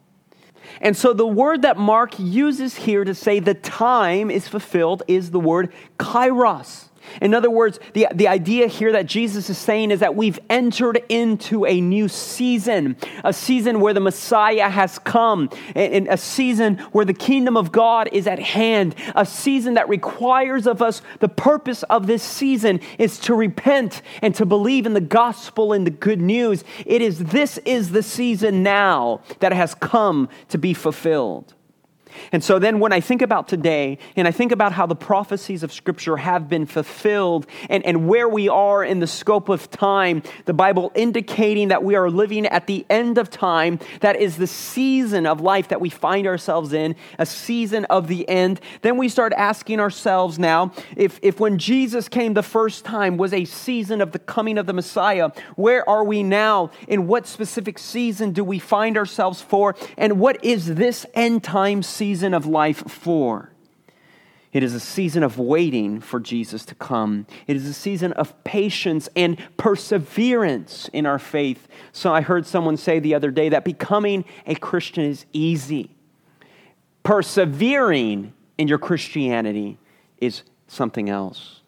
And 0.80 0.96
so 0.96 1.12
the 1.12 1.26
word 1.26 1.62
that 1.62 1.76
Mark 1.76 2.18
uses 2.18 2.74
here 2.74 3.04
to 3.04 3.14
say 3.14 3.40
the 3.40 3.54
time 3.54 4.30
is 4.30 4.48
fulfilled 4.48 5.02
is 5.08 5.30
the 5.30 5.40
word 5.40 5.72
kairos. 5.98 6.88
In 7.20 7.34
other 7.34 7.50
words, 7.50 7.78
the, 7.92 8.08
the 8.14 8.28
idea 8.28 8.66
here 8.66 8.92
that 8.92 9.06
Jesus 9.06 9.50
is 9.50 9.58
saying 9.58 9.90
is 9.90 10.00
that 10.00 10.14
we've 10.14 10.38
entered 10.50 11.02
into 11.08 11.64
a 11.66 11.80
new 11.80 12.08
season, 12.08 12.96
a 13.24 13.32
season 13.32 13.80
where 13.80 13.94
the 13.94 14.00
Messiah 14.00 14.68
has 14.68 14.98
come, 14.98 15.50
and 15.74 16.08
a 16.08 16.16
season 16.16 16.78
where 16.92 17.04
the 17.04 17.14
kingdom 17.14 17.56
of 17.56 17.72
God 17.72 18.08
is 18.12 18.26
at 18.26 18.38
hand, 18.38 18.94
a 19.14 19.26
season 19.26 19.74
that 19.74 19.88
requires 19.88 20.66
of 20.66 20.82
us 20.82 21.02
the 21.20 21.28
purpose 21.28 21.82
of 21.84 22.06
this 22.06 22.22
season 22.22 22.80
is 22.98 23.18
to 23.20 23.34
repent 23.34 24.02
and 24.22 24.34
to 24.34 24.46
believe 24.46 24.86
in 24.86 24.94
the 24.94 25.00
gospel 25.00 25.72
and 25.72 25.86
the 25.86 25.90
good 25.90 26.20
news. 26.20 26.64
It 26.84 27.02
is 27.02 27.18
this 27.18 27.58
is 27.58 27.90
the 27.90 28.02
season 28.02 28.62
now 28.62 29.22
that 29.40 29.52
has 29.52 29.74
come 29.74 30.28
to 30.48 30.58
be 30.58 30.74
fulfilled. 30.74 31.55
And 32.32 32.42
so 32.42 32.58
then 32.58 32.80
when 32.80 32.92
I 32.92 33.00
think 33.00 33.22
about 33.22 33.48
today 33.48 33.98
and 34.16 34.26
I 34.26 34.30
think 34.30 34.52
about 34.52 34.72
how 34.72 34.86
the 34.86 34.96
prophecies 34.96 35.62
of 35.62 35.72
Scripture 35.72 36.16
have 36.16 36.48
been 36.48 36.66
fulfilled 36.66 37.46
and, 37.68 37.84
and 37.84 38.08
where 38.08 38.28
we 38.28 38.48
are 38.48 38.84
in 38.84 39.00
the 39.00 39.06
scope 39.06 39.48
of 39.48 39.70
time, 39.70 40.22
the 40.46 40.54
Bible 40.54 40.92
indicating 40.94 41.68
that 41.68 41.82
we 41.82 41.94
are 41.94 42.10
living 42.10 42.46
at 42.46 42.66
the 42.66 42.86
end 42.88 43.18
of 43.18 43.30
time, 43.30 43.78
that 44.00 44.16
is 44.16 44.36
the 44.36 44.46
season 44.46 45.26
of 45.26 45.40
life 45.40 45.68
that 45.68 45.80
we 45.80 45.90
find 45.90 46.26
ourselves 46.26 46.72
in, 46.72 46.96
a 47.18 47.26
season 47.26 47.84
of 47.86 48.08
the 48.08 48.28
end, 48.28 48.60
then 48.82 48.96
we 48.96 49.08
start 49.08 49.32
asking 49.34 49.80
ourselves 49.80 50.38
now 50.38 50.72
if, 50.96 51.18
if 51.22 51.40
when 51.40 51.58
Jesus 51.58 52.08
came 52.08 52.34
the 52.34 52.42
first 52.42 52.84
time 52.84 53.16
was 53.16 53.32
a 53.32 53.44
season 53.44 54.00
of 54.00 54.12
the 54.12 54.18
coming 54.18 54.58
of 54.58 54.66
the 54.66 54.72
Messiah, 54.72 55.30
where 55.56 55.88
are 55.88 56.04
we 56.04 56.22
now? 56.22 56.70
In 56.88 57.06
what 57.06 57.26
specific 57.26 57.78
season 57.78 58.32
do 58.32 58.42
we 58.44 58.58
find 58.58 58.96
ourselves 58.96 59.40
for? 59.40 59.74
And 59.96 60.18
what 60.18 60.44
is 60.44 60.74
this 60.74 61.06
end 61.14 61.44
time 61.44 61.82
season? 61.82 62.05
Season 62.06 62.34
of 62.34 62.46
life 62.46 62.88
for. 62.88 63.50
It 64.52 64.62
is 64.62 64.74
a 64.74 64.80
season 64.80 65.24
of 65.24 65.40
waiting 65.40 66.00
for 66.00 66.20
Jesus 66.20 66.64
to 66.66 66.74
come. 66.76 67.26
It 67.48 67.56
is 67.56 67.66
a 67.66 67.74
season 67.74 68.12
of 68.12 68.32
patience 68.44 69.08
and 69.16 69.36
perseverance 69.56 70.88
in 70.92 71.04
our 71.04 71.18
faith. 71.18 71.66
So 71.90 72.14
I 72.14 72.20
heard 72.20 72.46
someone 72.46 72.76
say 72.76 73.00
the 73.00 73.16
other 73.16 73.32
day 73.32 73.48
that 73.48 73.64
becoming 73.64 74.24
a 74.46 74.54
Christian 74.54 75.02
is 75.02 75.26
easy. 75.32 75.96
Persevering 77.02 78.32
in 78.56 78.68
your 78.68 78.78
Christianity 78.78 79.76
is 80.18 80.42
something 80.68 81.10
else. 81.10 81.62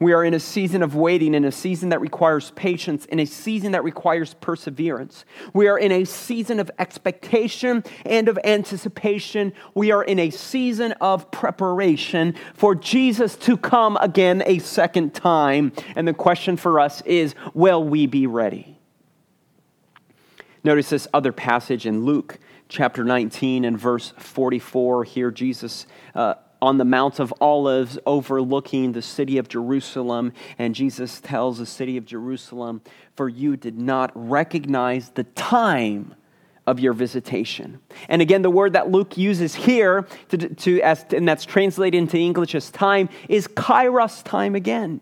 We 0.00 0.12
are 0.12 0.24
in 0.24 0.34
a 0.34 0.40
season 0.40 0.82
of 0.82 0.94
waiting, 0.94 1.34
in 1.34 1.44
a 1.44 1.52
season 1.52 1.88
that 1.90 2.00
requires 2.00 2.50
patience, 2.52 3.04
in 3.06 3.18
a 3.18 3.24
season 3.24 3.72
that 3.72 3.84
requires 3.84 4.34
perseverance. 4.34 5.24
We 5.52 5.68
are 5.68 5.78
in 5.78 5.92
a 5.92 6.04
season 6.04 6.60
of 6.60 6.70
expectation 6.78 7.84
and 8.04 8.28
of 8.28 8.38
anticipation. 8.44 9.52
We 9.74 9.90
are 9.90 10.02
in 10.02 10.18
a 10.18 10.30
season 10.30 10.92
of 11.00 11.30
preparation 11.30 12.34
for 12.54 12.74
Jesus 12.74 13.36
to 13.36 13.56
come 13.56 13.96
again 14.00 14.42
a 14.46 14.58
second 14.58 15.14
time. 15.14 15.72
And 15.96 16.06
the 16.06 16.14
question 16.14 16.56
for 16.56 16.80
us 16.80 17.02
is 17.02 17.34
will 17.54 17.82
we 17.82 18.06
be 18.06 18.26
ready? 18.26 18.78
Notice 20.64 20.90
this 20.90 21.08
other 21.14 21.32
passage 21.32 21.86
in 21.86 22.04
Luke 22.04 22.38
chapter 22.68 23.04
19 23.04 23.64
and 23.64 23.78
verse 23.78 24.12
44. 24.18 25.04
Here, 25.04 25.30
Jesus. 25.30 25.86
Uh, 26.14 26.34
on 26.60 26.78
the 26.78 26.84
Mount 26.84 27.20
of 27.20 27.32
Olives 27.40 27.98
overlooking 28.06 28.92
the 28.92 29.02
city 29.02 29.38
of 29.38 29.48
Jerusalem. 29.48 30.32
And 30.58 30.74
Jesus 30.74 31.20
tells 31.20 31.58
the 31.58 31.66
city 31.66 31.96
of 31.96 32.04
Jerusalem, 32.04 32.82
For 33.16 33.28
you 33.28 33.56
did 33.56 33.78
not 33.78 34.10
recognize 34.14 35.10
the 35.10 35.24
time 35.24 36.14
of 36.66 36.78
your 36.78 36.92
visitation. 36.92 37.80
And 38.08 38.20
again, 38.20 38.42
the 38.42 38.50
word 38.50 38.74
that 38.74 38.90
Luke 38.90 39.16
uses 39.16 39.54
here, 39.54 40.06
to, 40.28 40.36
to, 40.36 40.82
as, 40.82 41.04
and 41.14 41.26
that's 41.26 41.46
translated 41.46 41.96
into 41.96 42.18
English 42.18 42.54
as 42.54 42.70
time, 42.70 43.08
is 43.28 43.48
kairos 43.48 44.22
time 44.22 44.54
again. 44.54 45.00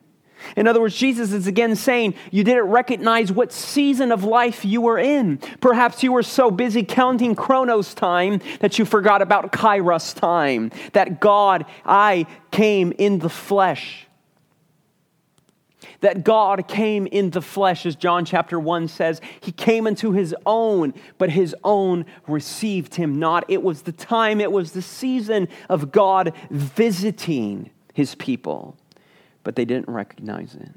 In 0.57 0.67
other 0.67 0.81
words, 0.81 0.97
Jesus 0.97 1.33
is 1.33 1.47
again 1.47 1.77
saying, 1.77 2.15
You 2.31 2.45
didn't 2.45 2.67
recognize 2.67 3.33
what 3.33 3.53
season 3.53 4.13
of 4.13 4.25
life 4.25 4.65
you 4.65 4.81
were 4.81 4.99
in. 4.99 5.39
Perhaps 5.61 6.03
you 6.03 6.13
were 6.13 6.23
so 6.23 6.51
busy 6.51 6.83
counting 6.83 7.35
Chronos 7.35 7.95
time 7.95 8.41
that 8.61 8.79
you 8.79 8.85
forgot 8.85 9.23
about 9.23 9.53
Kairos 9.53 10.15
time, 10.15 10.71
that 10.93 11.21
God, 11.21 11.67
I 11.85 12.27
came 12.51 12.93
in 12.99 13.19
the 13.19 13.29
flesh. 13.29 14.07
That 16.01 16.25
God 16.25 16.69
came 16.69 17.07
in 17.07 17.31
the 17.31 17.43
flesh, 17.43 17.87
as 17.87 17.97
John 17.97 18.25
chapter 18.25 18.61
1 18.61 18.89
says. 18.89 19.21
He 19.41 19.53
came 19.53 19.87
into 19.87 20.13
his 20.13 20.35
own, 20.45 20.93
but 21.17 21.31
his 21.31 21.57
own 21.65 22.05
received 22.27 22.95
him 22.95 23.19
not. 23.19 23.45
It 23.49 23.63
was 23.63 23.83
the 23.83 23.93
time, 23.93 24.41
it 24.41 24.53
was 24.53 24.73
the 24.73 24.83
season 24.83 25.49
of 25.69 25.91
God 25.93 26.35
visiting 26.51 27.71
his 27.95 28.15
people 28.15 28.77
but 29.47 29.55
they 29.55 29.65
didn't 29.65 29.89
recognize 29.89 30.57
it. 30.57 30.73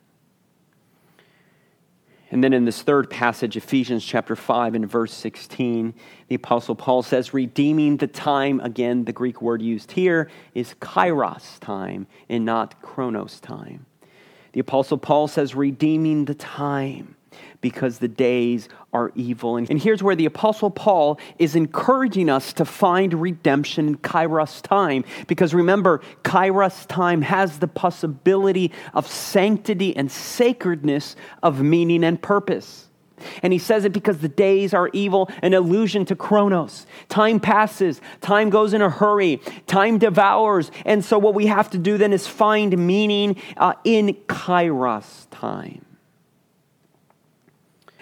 And 2.30 2.44
then 2.44 2.54
in 2.54 2.66
this 2.66 2.84
third 2.84 3.10
passage, 3.10 3.58
Ephesians 3.58 4.06
chapter 4.06 4.36
5 4.36 4.76
and 4.76 4.88
verse 4.88 5.12
16, 5.12 5.96
the 6.28 6.36
Apostle 6.36 6.76
Paul 6.76 7.02
says, 7.02 7.34
redeeming 7.34 7.98
the 7.98 8.06
time. 8.06 8.60
Again, 8.60 9.06
the 9.06 9.12
Greek 9.12 9.42
word 9.42 9.64
used 9.64 9.94
here 9.94 10.30
is 10.54 10.76
kairos 10.80 11.60
time 11.60 12.06
and 12.30 12.46
not 12.46 12.80
chronos 12.84 13.40
time. 13.40 13.88
The 14.52 14.60
Apostle 14.60 15.00
Paul 15.00 15.28
says, 15.28 15.56
redeeming 15.56 16.26
the 16.26 16.36
time 16.36 17.16
because 17.62 18.00
the 18.00 18.08
days 18.08 18.70
are 18.94 19.12
evil. 19.16 19.58
And, 19.58 19.82
here's 19.82 20.02
where 20.02 20.16
the 20.16 20.26
Apostle 20.26 20.72
Paul 20.72 21.20
is 21.38 21.56
encouraging 21.56 22.30
us 22.30 22.54
to 22.54 22.66
find 22.66 23.14
redemption 23.14 23.88
in 23.88 23.98
Kairos 23.98 24.62
time. 24.62 25.06
Because 25.28 25.54
remember, 25.54 26.02
Kairos 26.24 26.88
time 26.88 27.22
has 27.22 27.60
the 27.60 27.68
possibility 27.68 28.72
of 28.94 29.08
sanctity 29.08 29.96
and 29.96 30.12
sacredness 30.12 31.16
of 31.44 31.62
meaning 31.62 32.04
and 32.04 32.22
purpose. 32.22 32.90
And 33.44 33.54
he 33.54 33.60
says 33.60 33.86
it 33.86 33.94
because 33.94 34.20
the 34.20 34.30
days 34.30 34.74
are 34.74 34.90
evil, 34.94 35.30
an 35.42 35.54
allusion 35.54 36.06
to 36.06 36.16
Chronos. 36.16 36.86
Time 37.10 37.40
passes, 37.40 38.02
time 38.22 38.50
goes 38.50 38.74
in 38.74 38.82
a 38.82 38.90
hurry, 38.90 39.42
time 39.68 39.98
devours. 39.98 40.72
And 40.86 41.04
so, 41.04 41.20
what 41.20 41.34
we 41.34 41.48
have 41.48 41.70
to 41.72 41.78
do 41.78 41.98
then 41.98 42.14
is 42.14 42.28
find 42.28 42.78
meaning 42.78 43.36
uh, 43.58 43.74
in 43.84 44.14
Kairos 44.28 45.28
time. 45.32 45.86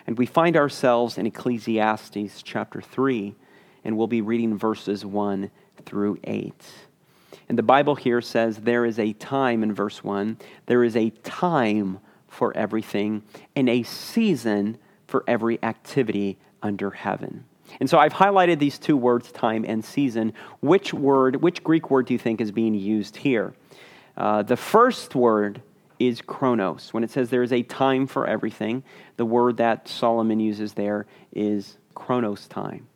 And 0.07 0.17
we 0.17 0.25
find 0.25 0.55
ourselves 0.55 1.17
in 1.17 1.25
Ecclesiastes 1.25 2.41
chapter 2.41 2.81
3, 2.81 3.35
and 3.83 3.97
we'll 3.97 4.07
be 4.07 4.21
reading 4.21 4.57
verses 4.57 5.05
1 5.05 5.51
through 5.85 6.17
8. 6.23 6.53
And 7.49 7.57
the 7.57 7.63
Bible 7.63 7.95
here 7.95 8.21
says 8.21 8.57
there 8.57 8.85
is 8.85 8.99
a 8.99 9.13
time 9.13 9.63
in 9.63 9.73
verse 9.73 10.03
1, 10.03 10.37
there 10.65 10.83
is 10.83 10.95
a 10.95 11.09
time 11.09 11.99
for 12.29 12.55
everything 12.55 13.23
and 13.55 13.69
a 13.69 13.83
season 13.83 14.77
for 15.07 15.23
every 15.27 15.61
activity 15.61 16.37
under 16.61 16.89
heaven. 16.89 17.43
And 17.79 17.89
so 17.89 17.97
I've 17.97 18.13
highlighted 18.13 18.59
these 18.59 18.77
two 18.77 18.95
words, 18.95 19.31
time 19.31 19.65
and 19.67 19.83
season. 19.83 20.33
Which 20.61 20.93
word, 20.93 21.37
which 21.37 21.63
Greek 21.63 21.91
word 21.91 22.05
do 22.05 22.13
you 22.13 22.19
think 22.19 22.39
is 22.39 22.51
being 22.51 22.73
used 22.73 23.17
here? 23.17 23.53
Uh, 24.15 24.43
the 24.43 24.55
first 24.55 25.15
word 25.15 25.61
is 25.99 26.21
chronos. 26.21 26.93
When 26.93 27.03
it 27.03 27.11
says 27.11 27.29
there 27.29 27.43
is 27.43 27.53
a 27.53 27.63
time 27.63 28.07
for 28.07 28.27
everything, 28.27 28.83
the 29.17 29.25
word 29.25 29.57
that 29.57 29.87
Solomon 29.87 30.39
uses 30.39 30.73
there 30.73 31.05
is 31.33 31.77
chronos 31.93 32.47
time. 32.47 32.87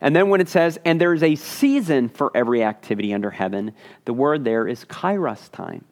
And 0.00 0.14
then 0.14 0.28
when 0.28 0.40
it 0.40 0.48
says, 0.48 0.78
and 0.84 1.00
there 1.00 1.14
is 1.14 1.22
a 1.22 1.36
season 1.36 2.08
for 2.08 2.30
every 2.34 2.62
activity 2.62 3.14
under 3.14 3.30
heaven, 3.30 3.72
the 4.04 4.12
word 4.12 4.44
there 4.44 4.66
is 4.66 4.84
kairos 4.84 5.50
time. 5.50 5.84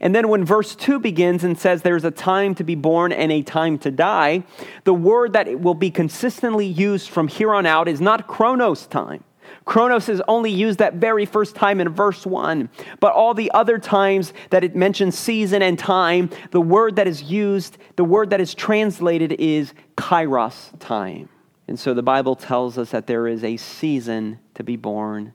And 0.00 0.14
then 0.14 0.28
when 0.28 0.44
verse 0.44 0.74
2 0.74 1.00
begins 1.00 1.44
and 1.44 1.58
says 1.58 1.82
there's 1.82 2.04
a 2.04 2.10
time 2.10 2.54
to 2.56 2.64
be 2.64 2.74
born 2.74 3.12
and 3.12 3.30
a 3.30 3.42
time 3.42 3.78
to 3.80 3.90
die, 3.90 4.44
the 4.84 4.94
word 4.94 5.34
that 5.34 5.60
will 5.60 5.74
be 5.74 5.90
consistently 5.90 6.66
used 6.66 7.10
from 7.10 7.28
here 7.28 7.54
on 7.54 7.66
out 7.66 7.88
is 7.88 8.00
not 8.00 8.26
chronos 8.26 8.86
time, 8.86 9.24
Chronos 9.64 10.08
is 10.08 10.22
only 10.28 10.50
used 10.50 10.78
that 10.78 10.94
very 10.94 11.26
first 11.26 11.54
time 11.54 11.80
in 11.80 11.88
verse 11.88 12.24
1, 12.24 12.68
but 13.00 13.12
all 13.12 13.34
the 13.34 13.50
other 13.52 13.78
times 13.78 14.32
that 14.50 14.64
it 14.64 14.76
mentions 14.76 15.18
season 15.18 15.62
and 15.62 15.78
time, 15.78 16.30
the 16.50 16.60
word 16.60 16.96
that 16.96 17.06
is 17.06 17.22
used, 17.22 17.78
the 17.96 18.04
word 18.04 18.30
that 18.30 18.40
is 18.40 18.54
translated 18.54 19.32
is 19.32 19.72
kairos 19.96 20.78
time. 20.78 21.28
And 21.68 21.78
so 21.78 21.94
the 21.94 22.02
Bible 22.02 22.36
tells 22.36 22.78
us 22.78 22.90
that 22.90 23.06
there 23.06 23.26
is 23.26 23.42
a 23.42 23.56
season 23.56 24.38
to 24.54 24.62
be 24.62 24.76
born 24.76 25.32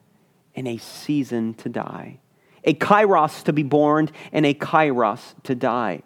and 0.55 0.67
a 0.67 0.77
season 0.77 1.53
to 1.55 1.69
die. 1.69 2.19
A 2.63 2.73
kairos 2.73 3.43
to 3.43 3.53
be 3.53 3.63
born 3.63 4.09
and 4.31 4.45
a 4.45 4.53
kairos 4.53 5.33
to 5.43 5.55
die. 5.55 6.03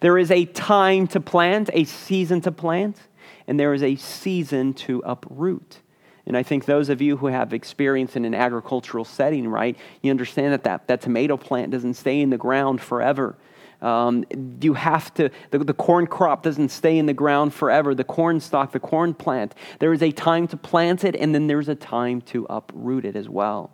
There 0.00 0.18
is 0.18 0.30
a 0.30 0.44
time 0.46 1.06
to 1.08 1.20
plant, 1.20 1.70
a 1.72 1.84
season 1.84 2.40
to 2.42 2.52
plant, 2.52 2.98
and 3.46 3.58
there 3.58 3.74
is 3.74 3.82
a 3.82 3.96
season 3.96 4.74
to 4.74 5.02
uproot. 5.04 5.80
And 6.28 6.36
I 6.36 6.42
think 6.42 6.66
those 6.66 6.90
of 6.90 7.00
you 7.00 7.16
who 7.16 7.28
have 7.28 7.54
experience 7.54 8.14
in 8.14 8.26
an 8.26 8.34
agricultural 8.34 9.06
setting, 9.06 9.48
right, 9.48 9.78
you 10.02 10.10
understand 10.10 10.52
that 10.52 10.62
that, 10.64 10.86
that 10.86 11.00
tomato 11.00 11.38
plant 11.38 11.72
doesn't 11.72 11.94
stay 11.94 12.20
in 12.20 12.28
the 12.28 12.36
ground 12.36 12.82
forever. 12.82 13.38
Um, 13.80 14.26
you 14.60 14.74
have 14.74 15.14
to, 15.14 15.30
the, 15.50 15.60
the 15.60 15.72
corn 15.72 16.06
crop 16.06 16.42
doesn't 16.42 16.68
stay 16.68 16.98
in 16.98 17.06
the 17.06 17.14
ground 17.14 17.54
forever. 17.54 17.94
The 17.94 18.04
corn 18.04 18.40
stalk, 18.40 18.72
the 18.72 18.78
corn 18.78 19.14
plant, 19.14 19.54
there 19.78 19.90
is 19.94 20.02
a 20.02 20.12
time 20.12 20.46
to 20.48 20.56
plant 20.58 21.02
it, 21.02 21.16
and 21.16 21.34
then 21.34 21.46
there's 21.46 21.70
a 21.70 21.74
time 21.74 22.20
to 22.22 22.46
uproot 22.50 23.06
it 23.06 23.16
as 23.16 23.30
well. 23.30 23.70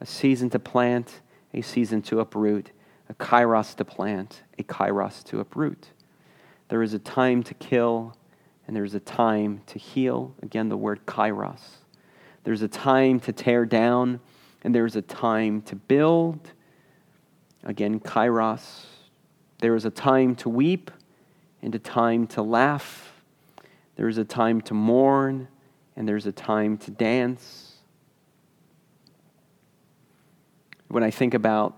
A 0.00 0.06
season 0.06 0.50
to 0.50 0.60
plant, 0.60 1.22
a 1.52 1.60
season 1.60 2.02
to 2.02 2.20
uproot, 2.20 2.70
a 3.08 3.14
kairos 3.14 3.74
to 3.76 3.84
plant, 3.84 4.42
a 4.58 4.62
kairos 4.62 5.24
to 5.24 5.40
uproot. 5.40 5.88
There 6.68 6.84
is 6.84 6.94
a 6.94 7.00
time 7.00 7.42
to 7.42 7.54
kill, 7.54 8.16
and 8.66 8.74
there's 8.74 8.94
a 8.94 9.00
time 9.00 9.60
to 9.66 9.78
heal. 9.78 10.34
Again, 10.42 10.68
the 10.68 10.76
word 10.76 11.04
kairos. 11.06 11.60
There's 12.44 12.62
a 12.62 12.68
time 12.68 13.20
to 13.20 13.32
tear 13.32 13.64
down, 13.64 14.20
and 14.62 14.74
there's 14.74 14.96
a 14.96 15.02
time 15.02 15.62
to 15.62 15.76
build. 15.76 16.52
Again, 17.62 18.00
kairos. 18.00 18.86
There 19.58 19.74
is 19.74 19.84
a 19.84 19.90
time 19.90 20.34
to 20.36 20.48
weep 20.48 20.90
and 21.62 21.74
a 21.74 21.78
time 21.78 22.26
to 22.28 22.42
laugh. 22.42 23.22
There 23.96 24.08
is 24.08 24.18
a 24.18 24.24
time 24.24 24.60
to 24.62 24.74
mourn, 24.74 25.48
and 25.96 26.06
there's 26.06 26.26
a 26.26 26.32
time 26.32 26.76
to 26.78 26.90
dance. 26.90 27.76
When 30.88 31.02
I 31.02 31.10
think 31.10 31.34
about 31.34 31.76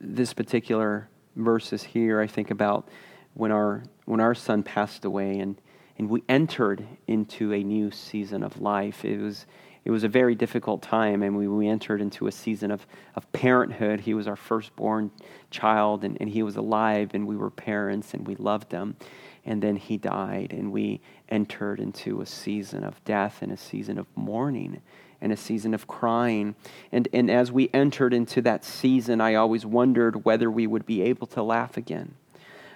this 0.00 0.34
particular 0.34 1.08
verses 1.36 1.82
here, 1.82 2.20
I 2.20 2.26
think 2.26 2.50
about 2.50 2.88
when 3.34 3.52
our, 3.52 3.82
when 4.04 4.20
our 4.20 4.34
son 4.34 4.62
passed 4.62 5.04
away 5.04 5.38
and, 5.38 5.60
and 5.98 6.08
we 6.08 6.22
entered 6.28 6.86
into 7.06 7.52
a 7.52 7.62
new 7.62 7.90
season 7.90 8.42
of 8.42 8.60
life. 8.60 9.04
It 9.04 9.18
was, 9.18 9.46
it 9.84 9.90
was 9.90 10.04
a 10.04 10.08
very 10.08 10.34
difficult 10.34 10.82
time, 10.82 11.22
and 11.22 11.36
we, 11.36 11.48
we 11.48 11.68
entered 11.68 12.00
into 12.00 12.26
a 12.26 12.32
season 12.32 12.70
of, 12.70 12.86
of 13.14 13.30
parenthood. 13.32 14.00
He 14.00 14.14
was 14.14 14.26
our 14.26 14.36
firstborn 14.36 15.10
child, 15.50 16.04
and, 16.04 16.16
and 16.20 16.30
he 16.30 16.42
was 16.42 16.56
alive, 16.56 17.10
and 17.14 17.26
we 17.26 17.36
were 17.36 17.50
parents, 17.50 18.14
and 18.14 18.26
we 18.26 18.36
loved 18.36 18.72
him. 18.72 18.96
And 19.44 19.60
then 19.62 19.76
he 19.76 19.96
died, 19.98 20.52
and 20.52 20.70
we 20.70 21.00
entered 21.28 21.80
into 21.80 22.20
a 22.20 22.26
season 22.26 22.84
of 22.84 23.02
death 23.04 23.42
and 23.42 23.50
a 23.50 23.56
season 23.56 23.98
of 23.98 24.06
mourning 24.14 24.82
and 25.20 25.32
a 25.32 25.36
season 25.36 25.72
of 25.72 25.86
crying. 25.86 26.54
And, 26.90 27.08
and 27.12 27.30
as 27.30 27.50
we 27.50 27.70
entered 27.72 28.12
into 28.12 28.42
that 28.42 28.64
season, 28.64 29.20
I 29.20 29.36
always 29.36 29.64
wondered 29.64 30.24
whether 30.24 30.50
we 30.50 30.66
would 30.66 30.84
be 30.84 31.02
able 31.02 31.28
to 31.28 31.42
laugh 31.42 31.76
again. 31.76 32.16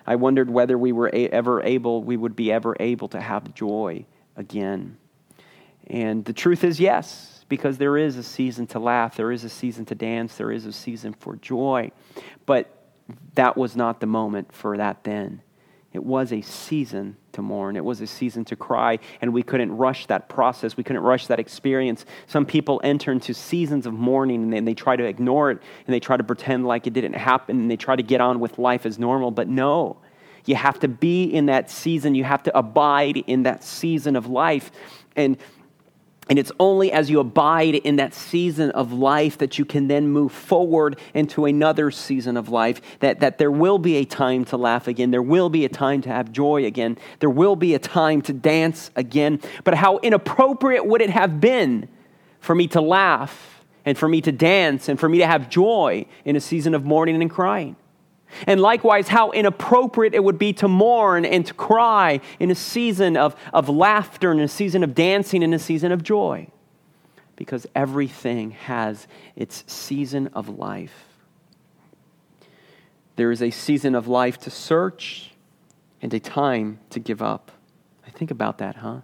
I 0.06 0.16
wondered 0.16 0.50
whether 0.50 0.78
we 0.78 0.92
were 0.92 1.10
ever 1.12 1.62
able, 1.62 2.02
we 2.02 2.16
would 2.16 2.36
be 2.36 2.52
ever 2.52 2.76
able 2.78 3.08
to 3.08 3.20
have 3.20 3.54
joy 3.54 4.06
again. 4.36 4.98
And 5.88 6.24
the 6.24 6.32
truth 6.32 6.64
is, 6.64 6.78
yes, 6.78 7.44
because 7.48 7.78
there 7.78 7.96
is 7.96 8.16
a 8.16 8.22
season 8.22 8.66
to 8.68 8.78
laugh, 8.78 9.16
there 9.16 9.32
is 9.32 9.44
a 9.44 9.48
season 9.48 9.84
to 9.86 9.94
dance, 9.94 10.36
there 10.36 10.52
is 10.52 10.66
a 10.66 10.72
season 10.72 11.12
for 11.12 11.36
joy. 11.36 11.90
But 12.44 12.72
that 13.34 13.56
was 13.56 13.76
not 13.76 14.00
the 14.00 14.06
moment 14.06 14.52
for 14.52 14.76
that 14.76 15.04
then. 15.04 15.42
It 15.92 16.04
was 16.04 16.30
a 16.30 16.42
season 16.42 17.16
to 17.32 17.40
mourn. 17.40 17.74
It 17.74 17.84
was 17.84 18.02
a 18.02 18.06
season 18.06 18.44
to 18.46 18.56
cry, 18.56 18.98
and 19.22 19.32
we 19.32 19.42
couldn't 19.42 19.74
rush 19.74 20.04
that 20.06 20.28
process. 20.28 20.76
We 20.76 20.84
couldn't 20.84 21.02
rush 21.02 21.26
that 21.28 21.40
experience. 21.40 22.04
Some 22.26 22.44
people 22.44 22.82
enter 22.84 23.12
into 23.12 23.32
seasons 23.32 23.86
of 23.86 23.94
mourning 23.94 24.52
and 24.52 24.68
they 24.68 24.74
try 24.74 24.96
to 24.96 25.04
ignore 25.04 25.50
it 25.52 25.58
and 25.86 25.94
they 25.94 26.00
try 26.00 26.18
to 26.18 26.24
pretend 26.24 26.66
like 26.66 26.86
it 26.86 26.92
didn't 26.92 27.14
happen 27.14 27.60
and 27.60 27.70
they 27.70 27.78
try 27.78 27.96
to 27.96 28.02
get 28.02 28.20
on 28.20 28.40
with 28.40 28.58
life 28.58 28.84
as 28.84 28.98
normal. 28.98 29.30
But 29.30 29.48
no, 29.48 29.96
you 30.46 30.54
have 30.54 30.80
to 30.80 30.88
be 30.88 31.24
in 31.24 31.46
that 31.46 31.70
season. 31.70 32.14
You 32.14 32.24
have 32.24 32.42
to 32.44 32.56
abide 32.56 33.18
in 33.26 33.42
that 33.44 33.64
season 33.64 34.16
of 34.16 34.26
life. 34.26 34.70
And 35.14 35.36
and 36.28 36.40
it's 36.40 36.50
only 36.58 36.90
as 36.90 37.08
you 37.08 37.20
abide 37.20 37.76
in 37.76 37.96
that 37.96 38.12
season 38.12 38.72
of 38.72 38.92
life 38.92 39.38
that 39.38 39.58
you 39.58 39.64
can 39.64 39.86
then 39.86 40.08
move 40.08 40.32
forward 40.32 40.98
into 41.14 41.44
another 41.44 41.92
season 41.92 42.36
of 42.36 42.48
life. 42.48 42.80
That, 42.98 43.20
that 43.20 43.38
there 43.38 43.50
will 43.50 43.78
be 43.78 43.96
a 43.96 44.04
time 44.04 44.44
to 44.46 44.56
laugh 44.56 44.88
again. 44.88 45.12
There 45.12 45.22
will 45.22 45.50
be 45.50 45.64
a 45.64 45.68
time 45.68 46.02
to 46.02 46.08
have 46.08 46.32
joy 46.32 46.64
again. 46.64 46.98
There 47.20 47.30
will 47.30 47.54
be 47.54 47.74
a 47.74 47.78
time 47.78 48.22
to 48.22 48.32
dance 48.32 48.90
again. 48.96 49.40
But 49.62 49.74
how 49.74 49.98
inappropriate 49.98 50.84
would 50.84 51.00
it 51.00 51.10
have 51.10 51.40
been 51.40 51.88
for 52.40 52.56
me 52.56 52.66
to 52.68 52.80
laugh 52.80 53.64
and 53.84 53.96
for 53.96 54.08
me 54.08 54.20
to 54.22 54.32
dance 54.32 54.88
and 54.88 54.98
for 54.98 55.08
me 55.08 55.18
to 55.18 55.26
have 55.28 55.48
joy 55.48 56.06
in 56.24 56.34
a 56.34 56.40
season 56.40 56.74
of 56.74 56.84
mourning 56.84 57.22
and 57.22 57.30
crying? 57.30 57.76
And 58.46 58.60
likewise, 58.60 59.08
how 59.08 59.30
inappropriate 59.30 60.14
it 60.14 60.22
would 60.22 60.38
be 60.38 60.52
to 60.54 60.68
mourn 60.68 61.24
and 61.24 61.46
to 61.46 61.54
cry 61.54 62.20
in 62.38 62.50
a 62.50 62.54
season 62.54 63.16
of, 63.16 63.36
of 63.52 63.68
laughter, 63.68 64.32
in 64.32 64.40
a 64.40 64.48
season 64.48 64.82
of 64.82 64.94
dancing, 64.94 65.42
in 65.42 65.52
a 65.54 65.58
season 65.58 65.92
of 65.92 66.02
joy. 66.02 66.48
Because 67.36 67.66
everything 67.74 68.52
has 68.52 69.06
its 69.36 69.64
season 69.66 70.28
of 70.28 70.48
life. 70.48 71.04
There 73.16 73.30
is 73.30 73.42
a 73.42 73.50
season 73.50 73.94
of 73.94 74.08
life 74.08 74.38
to 74.40 74.50
search 74.50 75.32
and 76.02 76.12
a 76.12 76.20
time 76.20 76.78
to 76.90 77.00
give 77.00 77.22
up. 77.22 77.50
I 78.06 78.10
think 78.10 78.30
about 78.30 78.58
that, 78.58 78.76
huh? 78.76 79.00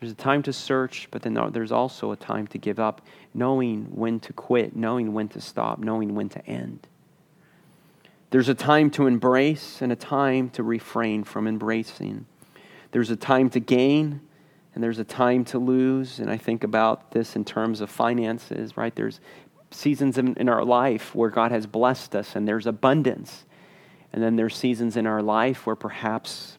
There's 0.00 0.12
a 0.12 0.16
time 0.16 0.42
to 0.44 0.52
search, 0.52 1.08
but 1.10 1.22
then 1.22 1.34
there's 1.52 1.72
also 1.72 2.10
a 2.12 2.16
time 2.16 2.46
to 2.48 2.58
give 2.58 2.78
up, 2.80 3.02
knowing 3.34 3.84
when 3.94 4.18
to 4.20 4.32
quit, 4.32 4.74
knowing 4.74 5.12
when 5.12 5.28
to 5.28 5.40
stop, 5.40 5.78
knowing 5.78 6.14
when 6.14 6.30
to 6.30 6.46
end. 6.46 6.86
There's 8.30 8.48
a 8.48 8.54
time 8.54 8.90
to 8.92 9.06
embrace 9.06 9.82
and 9.82 9.90
a 9.90 9.96
time 9.96 10.50
to 10.50 10.62
refrain 10.62 11.24
from 11.24 11.48
embracing. 11.48 12.26
There's 12.92 13.10
a 13.10 13.16
time 13.16 13.50
to 13.50 13.60
gain 13.60 14.20
and 14.74 14.84
there's 14.84 15.00
a 15.00 15.04
time 15.04 15.44
to 15.46 15.58
lose. 15.58 16.20
And 16.20 16.30
I 16.30 16.36
think 16.36 16.62
about 16.62 17.10
this 17.10 17.34
in 17.34 17.44
terms 17.44 17.80
of 17.80 17.90
finances, 17.90 18.76
right? 18.76 18.94
There's 18.94 19.20
seasons 19.72 20.16
in, 20.16 20.34
in 20.34 20.48
our 20.48 20.64
life 20.64 21.12
where 21.14 21.30
God 21.30 21.50
has 21.50 21.66
blessed 21.66 22.14
us 22.14 22.36
and 22.36 22.46
there's 22.46 22.66
abundance. 22.66 23.44
And 24.12 24.22
then 24.22 24.36
there's 24.36 24.56
seasons 24.56 24.96
in 24.96 25.06
our 25.06 25.22
life 25.22 25.66
where 25.66 25.76
perhaps 25.76 26.58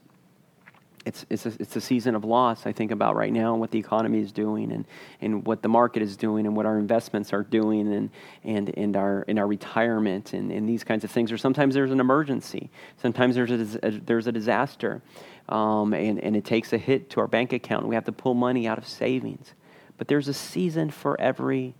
it's, 1.05 1.25
it's, 1.29 1.45
a, 1.45 1.53
it's 1.59 1.75
a 1.75 1.81
season 1.81 2.15
of 2.15 2.23
loss, 2.23 2.65
I 2.65 2.71
think 2.71 2.91
about 2.91 3.15
right 3.15 3.33
now, 3.33 3.53
and 3.53 3.59
what 3.59 3.71
the 3.71 3.79
economy 3.79 4.19
is 4.19 4.31
doing, 4.31 4.71
and, 4.71 4.85
and 5.19 5.45
what 5.45 5.61
the 5.61 5.67
market 5.67 6.01
is 6.03 6.15
doing, 6.15 6.45
and 6.45 6.55
what 6.55 6.65
our 6.65 6.77
investments 6.77 7.33
are 7.33 7.43
doing, 7.43 7.91
and, 7.91 8.09
and, 8.43 8.77
and 8.77 8.95
our, 8.95 9.23
in 9.23 9.39
our 9.39 9.47
retirement, 9.47 10.33
and, 10.33 10.51
and 10.51 10.69
these 10.69 10.83
kinds 10.83 11.03
of 11.03 11.11
things. 11.11 11.31
Or 11.31 11.37
sometimes 11.37 11.73
there's 11.73 11.91
an 11.91 11.99
emergency, 11.99 12.69
sometimes 13.01 13.35
there's 13.35 13.51
a, 13.51 13.87
a 13.87 13.91
there's 13.91 14.27
a 14.27 14.31
disaster, 14.31 15.01
um, 15.49 15.93
and, 15.93 16.19
and 16.19 16.35
it 16.35 16.45
takes 16.45 16.71
a 16.71 16.77
hit 16.77 17.09
to 17.11 17.19
our 17.19 17.27
bank 17.27 17.51
account. 17.51 17.87
We 17.87 17.95
have 17.95 18.05
to 18.05 18.11
pull 18.11 18.33
money 18.33 18.67
out 18.67 18.77
of 18.77 18.87
savings. 18.87 19.53
But 19.97 20.07
there's 20.07 20.27
a 20.27 20.33
season 20.33 20.89
for 20.89 21.19
every, 21.21 21.75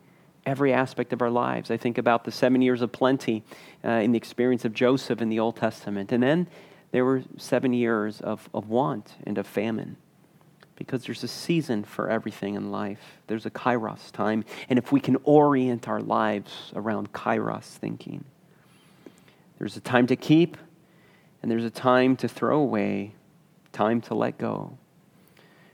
every 0.46 0.74
aspect 0.74 1.12
of 1.12 1.22
our 1.24 1.32
lives. 1.32 1.72
I 1.72 1.78
think 1.78 1.98
about 1.98 2.24
the 2.24 2.32
seven 2.32 2.62
years 2.62 2.82
of 2.84 2.92
plenty 2.92 3.44
uh, 3.84 3.90
in 3.90 4.12
the 4.12 4.18
experience 4.18 4.64
of 4.64 4.74
Joseph 4.74 5.22
in 5.22 5.30
the 5.30 5.40
Old 5.40 5.56
Testament. 5.56 6.12
And 6.12 6.22
then 6.22 6.48
there 6.92 7.06
were 7.06 7.24
seven 7.38 7.74
years 7.74 8.22
of, 8.22 8.50
of 8.54 8.70
want 8.70 9.16
and 9.26 9.38
of 9.38 9.48
famine 9.48 9.98
because 10.76 11.06
there's 11.06 11.24
a 11.24 11.28
season 11.28 11.84
for 11.84 12.10
everything 12.10 12.56
in 12.56 12.72
life. 12.72 13.22
There's 13.28 13.46
a 13.46 13.52
kairos 13.52 14.12
time. 14.12 14.44
And 14.68 14.78
if 14.78 14.92
we 14.92 15.00
can 15.00 15.18
orient 15.24 15.88
our 15.88 16.02
lives 16.02 16.72
around 16.76 17.14
kairos 17.14 17.64
thinking, 17.64 18.24
there's 19.58 19.78
a 19.78 19.82
time 19.82 20.08
to 20.08 20.16
keep 20.16 20.58
and 21.42 21.50
there's 21.50 21.66
a 21.66 21.70
time 21.70 22.16
to 22.18 22.28
throw 22.28 22.60
away, 22.60 23.14
time 23.72 24.02
to 24.02 24.16
let 24.16 24.38
go. 24.38 24.78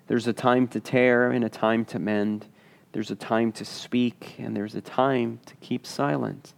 There's 0.08 0.28
a 0.28 0.34
time 0.34 0.68
to 0.70 0.80
tear 0.80 1.32
and 1.32 1.44
a 1.44 1.50
time 1.50 1.86
to 1.86 2.00
mend. 2.00 2.46
There's 2.92 3.12
a 3.12 3.16
time 3.16 3.52
to 3.54 3.66
speak 3.66 4.36
and 4.38 4.56
there's 4.56 4.76
a 4.76 4.82
time 4.82 5.40
to 5.46 5.56
keep 5.56 5.86
silent. 5.86 6.54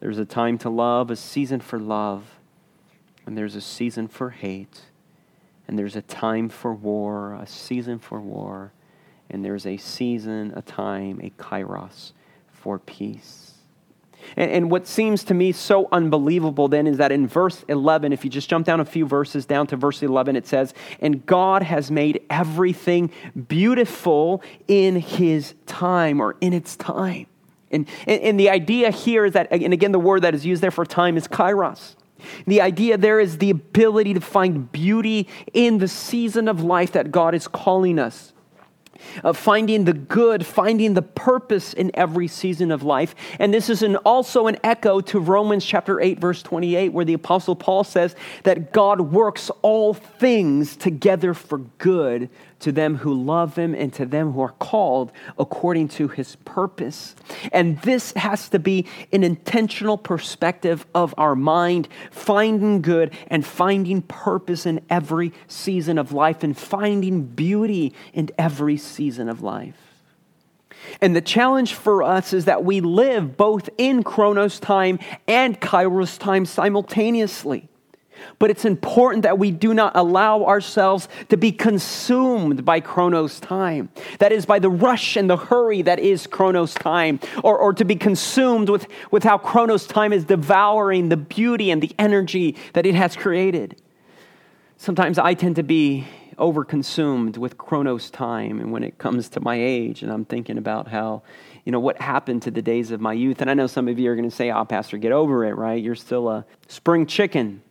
There's 0.00 0.18
a 0.18 0.24
time 0.24 0.58
to 0.58 0.70
love, 0.70 1.10
a 1.10 1.16
season 1.16 1.60
for 1.60 1.78
love 1.78 2.33
and 3.26 3.36
there's 3.36 3.54
a 3.54 3.60
season 3.60 4.08
for 4.08 4.30
hate, 4.30 4.82
and 5.66 5.78
there's 5.78 5.96
a 5.96 6.02
time 6.02 6.48
for 6.48 6.74
war, 6.74 7.34
a 7.34 7.46
season 7.46 7.98
for 7.98 8.20
war, 8.20 8.72
and 9.30 9.44
there's 9.44 9.66
a 9.66 9.76
season, 9.76 10.52
a 10.54 10.62
time, 10.62 11.20
a 11.22 11.30
kairos 11.30 12.12
for 12.52 12.78
peace. 12.78 13.54
And, 14.36 14.50
and, 14.50 14.70
what 14.70 14.86
seems 14.86 15.22
to 15.24 15.34
me 15.34 15.52
so 15.52 15.88
unbelievable 15.92 16.68
then 16.68 16.86
is 16.86 16.96
that 16.96 17.12
in 17.12 17.26
verse 17.26 17.64
11, 17.68 18.12
if 18.12 18.24
you 18.24 18.30
just 18.30 18.48
jump 18.48 18.66
down 18.66 18.80
a 18.80 18.84
few 18.84 19.06
verses 19.06 19.44
down 19.44 19.66
to 19.68 19.76
verse 19.76 20.02
11, 20.02 20.36
it 20.36 20.46
says, 20.46 20.72
And 21.00 21.26
God 21.26 21.62
has 21.62 21.90
made 21.90 22.22
everything 22.30 23.10
beautiful 23.48 24.42
in 24.66 24.96
his 24.96 25.54
time 25.66 26.20
or 26.20 26.36
in 26.40 26.52
its 26.52 26.76
time. 26.76 27.26
And, 27.70 27.88
and, 28.06 28.22
and 28.22 28.40
the 28.40 28.50
idea 28.50 28.90
here 28.90 29.24
is 29.24 29.34
that, 29.34 29.48
and 29.50 29.72
again, 29.72 29.92
the 29.92 30.00
word 30.00 30.22
that 30.22 30.34
is 30.34 30.46
used 30.46 30.62
there 30.62 30.70
for 30.70 30.86
time 30.86 31.16
is 31.16 31.28
kairos. 31.28 31.94
The 32.46 32.60
idea 32.60 32.96
there 32.96 33.20
is 33.20 33.38
the 33.38 33.50
ability 33.50 34.14
to 34.14 34.20
find 34.20 34.70
beauty 34.70 35.28
in 35.52 35.78
the 35.78 35.88
season 35.88 36.48
of 36.48 36.62
life 36.62 36.92
that 36.92 37.10
God 37.10 37.34
is 37.34 37.48
calling 37.48 37.98
us 37.98 38.32
of 39.22 39.36
finding 39.36 39.84
the 39.84 39.92
good, 39.92 40.44
finding 40.44 40.94
the 40.94 41.02
purpose 41.02 41.72
in 41.72 41.90
every 41.94 42.28
season 42.28 42.70
of 42.70 42.82
life. 42.82 43.14
And 43.38 43.52
this 43.52 43.68
is 43.68 43.82
an, 43.82 43.96
also 43.96 44.46
an 44.46 44.56
echo 44.64 45.00
to 45.02 45.20
Romans 45.20 45.64
chapter 45.64 46.00
8, 46.00 46.18
verse 46.18 46.42
28, 46.42 46.92
where 46.92 47.04
the 47.04 47.14
Apostle 47.14 47.56
Paul 47.56 47.84
says 47.84 48.14
that 48.44 48.72
God 48.72 49.00
works 49.00 49.50
all 49.62 49.94
things 49.94 50.76
together 50.76 51.34
for 51.34 51.58
good 51.78 52.30
to 52.64 52.72
them 52.72 52.96
who 52.96 53.12
love 53.12 53.56
him 53.56 53.74
and 53.74 53.92
to 53.92 54.06
them 54.06 54.32
who 54.32 54.40
are 54.40 54.52
called 54.52 55.12
according 55.38 55.86
to 55.86 56.08
his 56.08 56.36
purpose. 56.44 57.14
And 57.52 57.78
this 57.82 58.12
has 58.12 58.48
to 58.48 58.58
be 58.58 58.86
an 59.12 59.22
intentional 59.22 59.98
perspective 59.98 60.86
of 60.94 61.14
our 61.18 61.36
mind, 61.36 61.88
finding 62.10 62.80
good 62.80 63.12
and 63.28 63.44
finding 63.44 64.00
purpose 64.00 64.64
in 64.64 64.80
every 64.88 65.32
season 65.46 65.98
of 65.98 66.12
life 66.12 66.42
and 66.42 66.56
finding 66.56 67.24
beauty 67.24 67.92
in 68.14 68.30
every 68.38 68.78
season 68.78 69.28
of 69.28 69.42
life. 69.42 69.76
And 71.02 71.14
the 71.14 71.20
challenge 71.20 71.74
for 71.74 72.02
us 72.02 72.32
is 72.32 72.46
that 72.46 72.64
we 72.64 72.80
live 72.80 73.36
both 73.36 73.68
in 73.76 74.02
Chronos 74.02 74.58
time 74.58 74.98
and 75.28 75.60
Kairos 75.60 76.18
time 76.18 76.46
simultaneously. 76.46 77.68
But 78.38 78.50
it's 78.50 78.64
important 78.64 79.22
that 79.22 79.38
we 79.38 79.50
do 79.50 79.74
not 79.74 79.96
allow 79.96 80.44
ourselves 80.44 81.08
to 81.28 81.36
be 81.36 81.52
consumed 81.52 82.64
by 82.64 82.80
Chronos 82.80 83.40
time. 83.40 83.88
That 84.18 84.32
is, 84.32 84.46
by 84.46 84.58
the 84.58 84.70
rush 84.70 85.16
and 85.16 85.28
the 85.28 85.36
hurry 85.36 85.82
that 85.82 85.98
is 85.98 86.26
Chronos 86.26 86.74
time, 86.74 87.20
or, 87.42 87.58
or 87.58 87.72
to 87.74 87.84
be 87.84 87.96
consumed 87.96 88.68
with, 88.68 88.86
with 89.10 89.24
how 89.24 89.38
Chronos 89.38 89.86
time 89.86 90.12
is 90.12 90.24
devouring 90.24 91.08
the 91.08 91.16
beauty 91.16 91.70
and 91.70 91.82
the 91.82 91.94
energy 91.98 92.56
that 92.72 92.86
it 92.86 92.94
has 92.94 93.16
created. 93.16 93.80
Sometimes 94.76 95.18
I 95.18 95.34
tend 95.34 95.56
to 95.56 95.62
be 95.62 96.06
overconsumed 96.38 97.36
with 97.38 97.56
Chronos 97.56 98.10
time, 98.10 98.58
and 98.60 98.72
when 98.72 98.82
it 98.82 98.98
comes 98.98 99.28
to 99.30 99.40
my 99.40 99.54
age, 99.54 100.02
and 100.02 100.10
I'm 100.10 100.24
thinking 100.24 100.58
about 100.58 100.88
how 100.88 101.22
you 101.64 101.72
know, 101.72 101.80
what 101.80 102.00
happened 102.00 102.42
to 102.42 102.50
the 102.50 102.62
days 102.62 102.90
of 102.90 103.00
my 103.00 103.12
youth. 103.12 103.40
And 103.40 103.50
I 103.50 103.54
know 103.54 103.66
some 103.66 103.88
of 103.88 103.98
you 103.98 104.10
are 104.10 104.14
going 104.14 104.28
to 104.28 104.34
say, 104.34 104.50
oh, 104.50 104.64
Pastor, 104.64 104.98
get 104.98 105.12
over 105.12 105.44
it, 105.44 105.56
right? 105.56 105.82
You're 105.82 105.94
still 105.94 106.28
a 106.28 106.44
spring 106.68 107.06
chicken. 107.06 107.62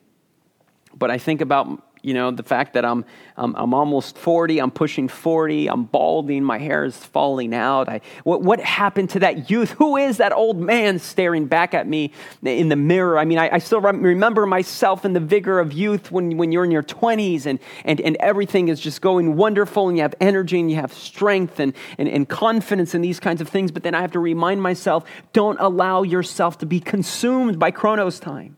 But 0.95 1.11
I 1.11 1.17
think 1.17 1.41
about, 1.41 1.81
you 2.03 2.13
know, 2.13 2.31
the 2.31 2.43
fact 2.43 2.73
that 2.73 2.83
I'm, 2.83 3.05
I'm, 3.37 3.55
I'm 3.55 3.73
almost 3.73 4.17
40, 4.17 4.59
I'm 4.59 4.71
pushing 4.71 5.07
40, 5.07 5.69
I'm 5.69 5.85
balding, 5.85 6.43
my 6.43 6.57
hair 6.57 6.83
is 6.83 6.97
falling 6.97 7.53
out. 7.53 7.87
I, 7.89 8.01
what, 8.23 8.41
what 8.41 8.59
happened 8.59 9.09
to 9.11 9.19
that 9.19 9.49
youth? 9.49 9.71
Who 9.71 9.97
is 9.97 10.17
that 10.17 10.33
old 10.33 10.59
man 10.59 10.99
staring 10.99 11.45
back 11.45 11.73
at 11.73 11.87
me 11.87 12.11
in 12.43 12.69
the 12.69 12.75
mirror? 12.75 13.17
I 13.17 13.25
mean, 13.25 13.39
I, 13.39 13.55
I 13.55 13.57
still 13.59 13.79
remember 13.79 14.45
myself 14.45 15.05
in 15.05 15.13
the 15.13 15.21
vigor 15.21 15.59
of 15.59 15.71
youth 15.71 16.11
when, 16.11 16.37
when 16.37 16.51
you're 16.51 16.65
in 16.65 16.71
your 16.71 16.83
20s 16.83 17.45
and, 17.45 17.59
and, 17.85 18.01
and 18.01 18.17
everything 18.19 18.67
is 18.67 18.79
just 18.79 19.01
going 19.01 19.35
wonderful 19.35 19.87
and 19.87 19.97
you 19.97 20.03
have 20.03 20.15
energy 20.19 20.59
and 20.59 20.69
you 20.69 20.75
have 20.75 20.93
strength 20.93 21.59
and, 21.59 21.73
and, 21.97 22.09
and 22.09 22.27
confidence 22.27 22.93
in 22.93 23.01
these 23.01 23.19
kinds 23.19 23.39
of 23.39 23.47
things. 23.47 23.71
But 23.71 23.83
then 23.83 23.95
I 23.95 24.01
have 24.01 24.11
to 24.11 24.19
remind 24.19 24.61
myself 24.61 25.05
don't 25.31 25.59
allow 25.59 26.03
yourself 26.03 26.57
to 26.59 26.65
be 26.65 26.79
consumed 26.79 27.57
by 27.57 27.71
Chronos 27.71 28.19
time 28.19 28.57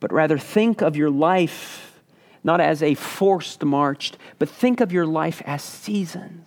but 0.00 0.12
rather 0.12 0.38
think 0.38 0.82
of 0.82 0.96
your 0.96 1.10
life 1.10 1.94
not 2.44 2.60
as 2.60 2.82
a 2.82 2.94
forced 2.94 3.64
march, 3.64 4.12
but 4.38 4.48
think 4.48 4.80
of 4.80 4.92
your 4.92 5.06
life 5.06 5.42
as 5.46 5.62
seasons. 5.62 6.46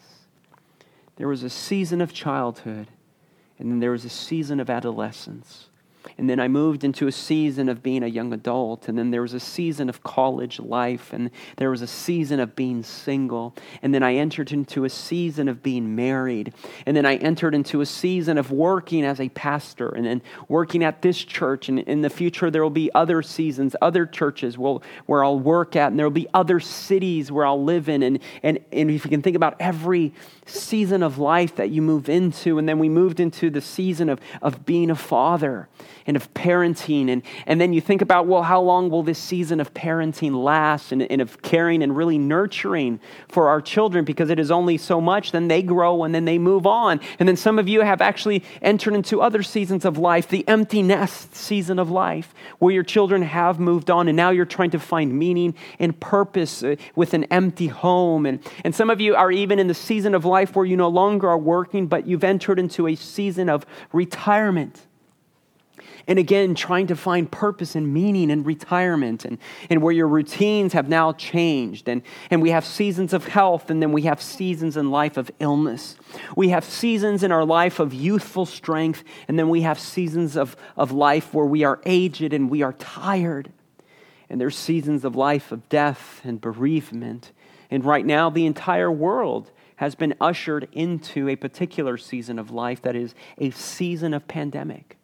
There 1.16 1.28
was 1.28 1.42
a 1.42 1.50
season 1.50 2.00
of 2.00 2.14
childhood, 2.14 2.88
and 3.58 3.72
then 3.72 3.80
there 3.80 3.92
was 3.92 4.06
a 4.06 4.10
season 4.10 4.60
of 4.60 4.70
adolescence. 4.70 5.67
And 6.18 6.30
then 6.30 6.40
I 6.40 6.48
moved 6.48 6.84
into 6.84 7.08
a 7.08 7.12
season 7.12 7.70
of 7.70 7.84
being 7.84 8.04
a 8.04 8.08
young 8.08 8.34
adult. 8.34 8.88
And 8.88 8.98
then 8.98 9.12
there 9.12 9.22
was 9.22 9.34
a 9.34 9.40
season 9.40 9.90
of 9.90 10.04
college 10.04 10.60
life. 10.60 11.14
And 11.14 11.32
there 11.58 11.70
was 11.70 11.82
a 11.82 11.88
season 11.88 12.40
of 12.40 12.56
being 12.56 12.84
single. 12.84 13.56
And 13.82 13.94
then 13.94 14.04
I 14.04 14.16
entered 14.16 14.52
into 14.52 14.86
a 14.86 14.90
season 14.90 15.48
of 15.48 15.64
being 15.64 15.96
married. 15.96 16.54
And 16.86 16.96
then 16.96 17.06
I 17.06 17.16
entered 17.16 17.56
into 17.56 17.82
a 17.82 17.86
season 17.86 18.38
of 18.38 18.52
working 18.52 19.04
as 19.04 19.20
a 19.20 19.30
pastor 19.30 19.90
and 19.90 20.06
then 20.06 20.22
working 20.48 20.84
at 20.84 21.02
this 21.02 21.24
church. 21.24 21.70
And 21.70 21.80
in 21.80 22.02
the 22.02 22.10
future, 22.10 22.50
there 22.52 22.64
will 22.64 22.70
be 22.70 22.92
other 22.94 23.22
seasons, 23.22 23.76
other 23.82 24.06
churches 24.06 24.58
will, 24.58 24.84
where 25.06 25.24
I'll 25.24 25.40
work 25.40 25.76
at. 25.76 25.92
And 25.92 26.00
there 26.00 26.06
will 26.06 26.12
be 26.12 26.28
other 26.34 26.60
cities 26.60 27.32
where 27.32 27.46
I'll 27.46 27.64
live 27.64 27.90
in. 27.90 28.04
And, 28.04 28.20
and, 28.44 28.60
and 28.72 28.92
if 28.92 29.06
you 29.06 29.10
can 29.10 29.22
think 29.22 29.36
about 29.36 29.56
every 29.60 30.14
season 30.46 31.04
of 31.04 31.18
life 31.18 31.56
that 31.56 31.70
you 31.70 31.82
move 31.82 32.10
into. 32.10 32.58
And 32.58 32.68
then 32.68 32.80
we 32.80 32.90
moved 32.90 33.20
into 33.20 33.50
the 33.50 33.62
season 33.62 34.10
of, 34.10 34.20
of 34.42 34.66
being 34.66 34.90
a 34.90 34.96
father 34.96 35.68
and 36.06 36.16
of 36.16 36.34
parenting. 36.34 37.10
And, 37.10 37.24
and 37.46 37.60
then 37.60 37.74
you 37.74 37.82
think 37.82 38.02
about, 38.02 38.28
well, 38.28 38.44
how 38.44 38.62
long 38.62 38.90
will 38.90 39.04
this 39.04 39.20
season 39.20 39.60
of 39.60 39.74
parenting 39.74 40.44
last 40.44 40.92
and, 40.92 41.04
and 41.04 41.22
of 41.22 41.42
caring 41.42 41.82
and 41.84 41.96
really 41.96 42.18
nurturing 42.18 43.00
for 43.28 43.50
our 43.50 43.62
children 43.62 44.06
because 44.06 44.30
it 44.30 44.40
is 44.40 44.52
only 44.52 44.78
so 44.78 45.02
much. 45.02 45.32
Then 45.32 45.48
they 45.48 45.62
grow 45.62 46.04
and 46.04 46.14
then 46.14 46.26
they 46.26 46.38
move 46.38 46.68
on. 46.68 47.00
And 47.20 47.28
then 47.28 47.38
some 47.38 47.60
of 47.60 47.68
you 47.68 47.82
have 47.82 48.02
actually 48.02 48.44
entered 48.62 48.94
into 48.94 49.22
other 49.22 49.44
seasons 49.44 49.86
of 49.86 49.98
life, 49.98 50.28
the 50.28 50.48
empty 50.48 50.82
nest 50.82 51.36
season 51.36 51.80
of 51.80 51.90
life, 51.90 52.34
where 52.60 52.74
your 52.74 52.84
children 52.84 53.22
have 53.22 53.60
moved 53.60 53.90
on 53.90 54.08
and 54.08 54.16
now 54.16 54.30
you're 54.30 54.46
trying 54.46 54.72
to 54.72 54.80
find 54.80 55.18
meaning 55.18 55.56
and 55.80 56.00
purpose 56.00 56.64
uh, 56.64 56.76
with 56.96 57.14
an 57.14 57.26
empty 57.26 57.68
home. 57.68 58.26
And, 58.26 58.40
and 58.64 58.76
some 58.76 58.90
of 58.90 59.02
you 59.02 59.16
are 59.16 59.32
even 59.32 59.60
in 59.60 59.68
the 59.68 59.74
season 59.74 60.16
of 60.16 60.26
life 60.26 60.56
where 60.56 60.66
you 60.66 60.78
no 60.78 60.90
longer 60.90 61.30
are 61.30 61.38
working, 61.38 61.88
but 61.88 62.08
you've 62.08 62.24
entered 62.24 62.60
into 62.60 62.88
a 62.88 62.96
season 62.96 63.50
of 63.50 63.66
retirement 63.92 64.87
and 66.08 66.18
again 66.18 66.56
trying 66.56 66.88
to 66.88 66.96
find 66.96 67.30
purpose 67.30 67.76
and 67.76 67.94
meaning 67.94 68.30
in 68.30 68.44
retirement 68.44 69.26
and, 69.26 69.38
and 69.70 69.82
where 69.82 69.94
your 69.94 70.08
routines 70.08 70.74
have 70.74 70.88
now 70.88 71.12
changed. 71.12 71.90
And, 71.90 72.02
and 72.32 72.42
we 72.42 72.52
have 72.52 72.66
seasons 72.66 73.14
of 73.14 73.28
health, 73.28 73.70
and 73.70 73.82
then 73.82 73.92
we 73.92 74.04
have 74.04 74.22
seasons 74.22 74.78
in 74.78 74.90
life 74.90 75.18
of 75.18 75.30
illness. 75.40 75.98
We 76.36 76.50
have 76.50 76.64
seasons 76.64 77.24
in 77.24 77.32
our 77.32 77.46
life 77.46 77.80
of 77.80 77.94
youthful 77.94 78.46
strength, 78.46 79.04
and 79.28 79.38
then 79.38 79.50
we 79.50 79.62
have 79.62 79.80
seasons 79.80 80.38
of, 80.38 80.56
of 80.78 80.92
life 80.92 81.34
where 81.34 81.46
we 81.46 81.64
are 81.64 81.82
aged 81.86 82.34
and 82.34 82.50
we 82.50 82.62
are 82.62 82.74
tired. 82.74 83.52
And 84.30 84.40
there's 84.40 84.58
seasons 84.58 85.04
of 85.04 85.16
life 85.16 85.52
of 85.52 85.68
death 85.70 86.22
and 86.24 86.40
bereavement. 86.40 87.32
And 87.70 87.84
right 87.84 88.06
now, 88.06 88.30
the 88.30 88.46
entire 88.46 88.92
world 88.92 89.52
has 89.78 89.94
been 89.94 90.16
ushered 90.20 90.68
into 90.72 91.30
a 91.30 91.36
particular 91.36 91.98
season 91.98 92.40
of 92.40 92.50
life 92.50 92.82
that 92.82 92.96
is 92.96 93.14
a 93.38 93.52
season 93.52 94.14
of 94.14 94.28
pandemic 94.28 94.97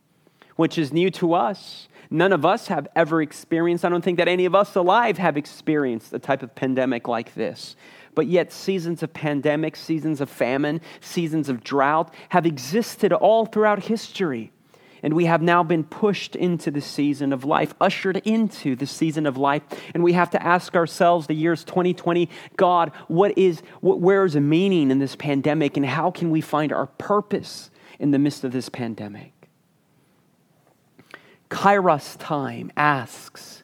which 0.56 0.78
is 0.78 0.94
new 0.94 1.10
to 1.12 1.34
us. 1.34 1.88
None 2.10 2.32
of 2.32 2.46
us 2.46 2.68
have 2.68 2.88
ever 2.96 3.22
experienced, 3.22 3.84
I 3.84 3.89
don't 3.89 4.04
think 4.04 4.18
that 4.18 4.28
any 4.28 4.46
of 4.46 4.54
us 4.54 4.76
alive 4.76 5.18
have 5.18 5.36
experienced 5.36 6.13
a 6.13 6.20
type 6.20 6.44
of 6.44 6.54
pandemic 6.54 7.08
like 7.08 7.34
this. 7.34 7.76
But 8.16 8.28
yet, 8.28 8.52
seasons 8.52 9.02
of 9.02 9.13
pandemic, 9.13 9.76
seasons 9.76 10.22
of 10.22 10.30
famine, 10.30 10.82
seasons 11.02 11.50
of 11.50 11.63
drought 11.63 12.13
have 12.30 12.46
existed 12.46 13.12
all 13.12 13.46
throughout 13.46 13.86
history. 13.86 14.52
And 15.02 15.16
we 15.16 15.26
have 15.26 15.42
now 15.42 15.63
been 15.63 15.84
pushed 15.84 16.36
into 16.36 16.72
the 16.72 16.80
season 16.80 17.34
of 17.34 17.44
life, 17.44 17.74
ushered 17.82 18.18
into 18.18 18.76
the 18.76 18.88
season 18.88 19.26
of 19.26 19.36
life. 19.36 19.63
And 19.94 20.02
we 20.02 20.13
have 20.13 20.30
to 20.30 20.42
ask 20.42 20.76
ourselves 20.76 21.28
the 21.28 21.34
years 21.34 21.66
2020, 21.66 22.30
God, 22.56 22.94
what 23.10 23.38
is, 23.38 23.62
where 23.82 24.24
is 24.24 24.34
the 24.34 24.42
meaning 24.42 24.92
in 24.92 25.00
this 25.00 25.18
pandemic? 25.18 25.76
And 25.76 25.86
how 25.86 26.10
can 26.10 26.32
we 26.32 26.39
find 26.39 26.72
our 26.72 26.88
purpose 26.88 27.70
in 28.00 28.12
the 28.12 28.20
midst 28.20 28.46
of 28.46 28.54
this 28.54 28.70
pandemic? 28.70 29.42
Kairos 31.54 32.18
time 32.18 32.72
asks 32.76 33.63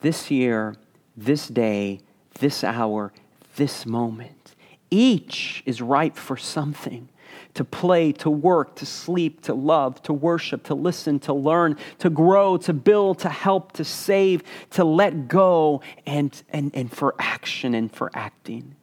this 0.00 0.30
year, 0.30 0.74
this 1.16 1.46
day, 1.46 2.00
this 2.40 2.64
hour, 2.64 3.12
this 3.56 3.86
moment. 3.86 4.56
Each 4.90 5.62
is 5.64 5.80
ripe 5.80 6.16
for 6.16 6.36
something 6.36 7.08
to 7.54 7.64
play, 7.64 8.12
to 8.12 8.28
work, 8.28 8.74
to 8.76 8.86
sleep, 8.86 9.42
to 9.42 9.54
love, 9.54 10.02
to 10.02 10.12
worship, 10.12 10.64
to 10.64 10.74
listen, 10.74 11.20
to 11.20 11.32
learn, 11.32 11.76
to 12.00 12.10
grow, 12.10 12.56
to 12.56 12.72
build, 12.72 13.20
to 13.20 13.28
help, 13.28 13.72
to 13.72 13.84
save, 13.84 14.42
to 14.70 14.84
let 14.84 15.28
go, 15.28 15.80
and, 16.04 16.42
and, 16.50 16.72
and 16.74 16.92
for 16.92 17.14
action 17.18 17.74
and 17.74 17.92
for 17.92 18.10
acting. 18.14 18.74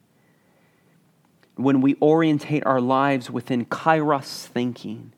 When 1.55 1.81
we 1.81 1.95
orientate 2.01 2.65
our 2.65 2.79
lives 2.79 3.29
within 3.29 3.65
kairos 3.65 4.45
thinking, 4.45 5.11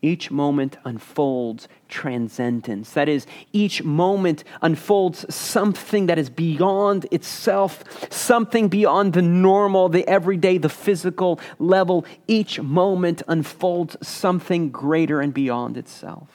Each 0.00 0.30
moment 0.30 0.78
unfolds 0.84 1.66
transcendence. 1.88 2.90
That 2.90 3.08
is, 3.08 3.26
each 3.52 3.82
moment 3.82 4.44
unfolds 4.62 5.34
something 5.34 6.06
that 6.06 6.18
is 6.18 6.30
beyond 6.30 7.06
itself, 7.10 7.82
something 8.12 8.68
beyond 8.68 9.14
the 9.14 9.22
normal, 9.22 9.88
the 9.88 10.06
everyday, 10.06 10.58
the 10.58 10.68
physical 10.68 11.40
level. 11.58 12.06
Each 12.28 12.60
moment 12.60 13.22
unfolds 13.26 13.96
something 14.06 14.70
greater 14.70 15.20
and 15.20 15.34
beyond 15.34 15.76
itself. 15.76 16.28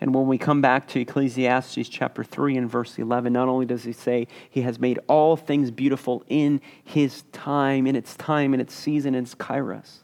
And 0.00 0.14
when 0.14 0.26
we 0.26 0.38
come 0.38 0.60
back 0.60 0.88
to 0.88 1.00
Ecclesiastes 1.00 1.88
chapter 1.88 2.22
3 2.22 2.56
and 2.56 2.70
verse 2.70 2.98
11, 2.98 3.32
not 3.32 3.48
only 3.48 3.66
does 3.66 3.84
he 3.84 3.92
say 3.92 4.28
he 4.48 4.62
has 4.62 4.78
made 4.78 4.98
all 5.06 5.36
things 5.36 5.70
beautiful 5.70 6.22
in 6.28 6.60
his 6.84 7.24
time, 7.32 7.86
in 7.86 7.96
its 7.96 8.14
time, 8.16 8.54
in 8.54 8.60
its 8.60 8.74
season, 8.74 9.14
in 9.14 9.24
its 9.24 9.34
kairos, 9.34 10.00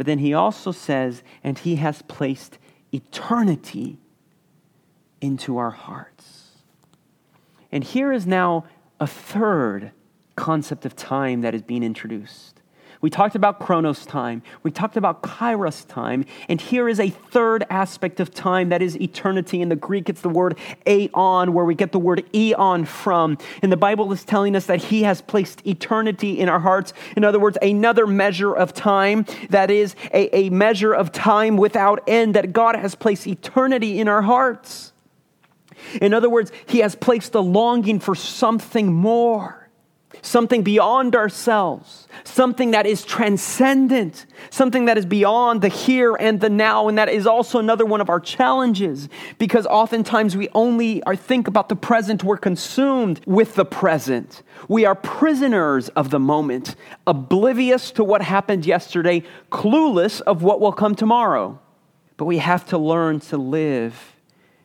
but 0.00 0.06
then 0.06 0.20
he 0.20 0.32
also 0.32 0.72
says, 0.72 1.22
and 1.44 1.58
he 1.58 1.76
has 1.76 2.00
placed 2.00 2.56
eternity 2.90 3.98
into 5.20 5.58
our 5.58 5.72
hearts. 5.72 6.52
And 7.70 7.84
here 7.84 8.10
is 8.10 8.26
now 8.26 8.64
a 8.98 9.06
third 9.06 9.92
concept 10.36 10.86
of 10.86 10.96
time 10.96 11.42
that 11.42 11.54
is 11.54 11.60
being 11.60 11.82
introduced. 11.82 12.59
We 13.02 13.08
talked 13.08 13.34
about 13.34 13.60
chronos 13.60 14.04
time. 14.04 14.42
We 14.62 14.70
talked 14.70 14.98
about 14.98 15.22
kairos 15.22 15.88
time. 15.88 16.26
And 16.50 16.60
here 16.60 16.86
is 16.86 17.00
a 17.00 17.08
third 17.08 17.64
aspect 17.70 18.20
of 18.20 18.34
time 18.34 18.68
that 18.68 18.82
is 18.82 19.00
eternity. 19.00 19.62
In 19.62 19.70
the 19.70 19.76
Greek, 19.76 20.10
it's 20.10 20.20
the 20.20 20.28
word 20.28 20.58
aeon, 20.86 21.54
where 21.54 21.64
we 21.64 21.74
get 21.74 21.92
the 21.92 21.98
word 21.98 22.24
eon 22.34 22.84
from. 22.84 23.38
And 23.62 23.72
the 23.72 23.78
Bible 23.78 24.12
is 24.12 24.22
telling 24.22 24.54
us 24.54 24.66
that 24.66 24.84
He 24.84 25.04
has 25.04 25.22
placed 25.22 25.66
eternity 25.66 26.38
in 26.38 26.50
our 26.50 26.60
hearts. 26.60 26.92
In 27.16 27.24
other 27.24 27.40
words, 27.40 27.56
another 27.62 28.06
measure 28.06 28.52
of 28.54 28.74
time 28.74 29.24
that 29.48 29.70
is 29.70 29.96
a, 30.12 30.36
a 30.36 30.50
measure 30.50 30.92
of 30.92 31.10
time 31.10 31.56
without 31.56 32.02
end, 32.06 32.34
that 32.34 32.52
God 32.52 32.76
has 32.76 32.94
placed 32.94 33.26
eternity 33.26 33.98
in 33.98 34.08
our 34.08 34.22
hearts. 34.22 34.92
In 36.02 36.12
other 36.12 36.28
words, 36.28 36.52
He 36.66 36.80
has 36.80 36.94
placed 36.94 37.34
a 37.34 37.40
longing 37.40 37.98
for 37.98 38.14
something 38.14 38.92
more 38.92 39.59
something 40.22 40.62
beyond 40.62 41.14
ourselves, 41.16 42.08
something 42.24 42.72
that 42.72 42.86
is 42.86 43.04
transcendent, 43.04 44.26
something 44.50 44.84
that 44.86 44.98
is 44.98 45.06
beyond 45.06 45.62
the 45.62 45.68
here 45.68 46.14
and 46.14 46.40
the 46.40 46.50
now. 46.50 46.88
And 46.88 46.98
that 46.98 47.08
is 47.08 47.26
also 47.26 47.58
another 47.58 47.84
one 47.84 48.00
of 48.00 48.10
our 48.10 48.20
challenges 48.20 49.08
because 49.38 49.66
oftentimes 49.66 50.36
we 50.36 50.48
only 50.54 51.02
are 51.04 51.16
think 51.16 51.48
about 51.48 51.68
the 51.68 51.76
present, 51.76 52.24
we're 52.24 52.36
consumed 52.36 53.20
with 53.26 53.54
the 53.54 53.64
present. 53.64 54.42
We 54.68 54.84
are 54.84 54.94
prisoners 54.94 55.88
of 55.90 56.10
the 56.10 56.20
moment, 56.20 56.76
oblivious 57.06 57.90
to 57.92 58.04
what 58.04 58.22
happened 58.22 58.66
yesterday, 58.66 59.22
clueless 59.50 60.20
of 60.22 60.42
what 60.42 60.60
will 60.60 60.72
come 60.72 60.94
tomorrow. 60.94 61.58
But 62.16 62.26
we 62.26 62.38
have 62.38 62.66
to 62.66 62.78
learn 62.78 63.20
to 63.20 63.38
live, 63.38 64.16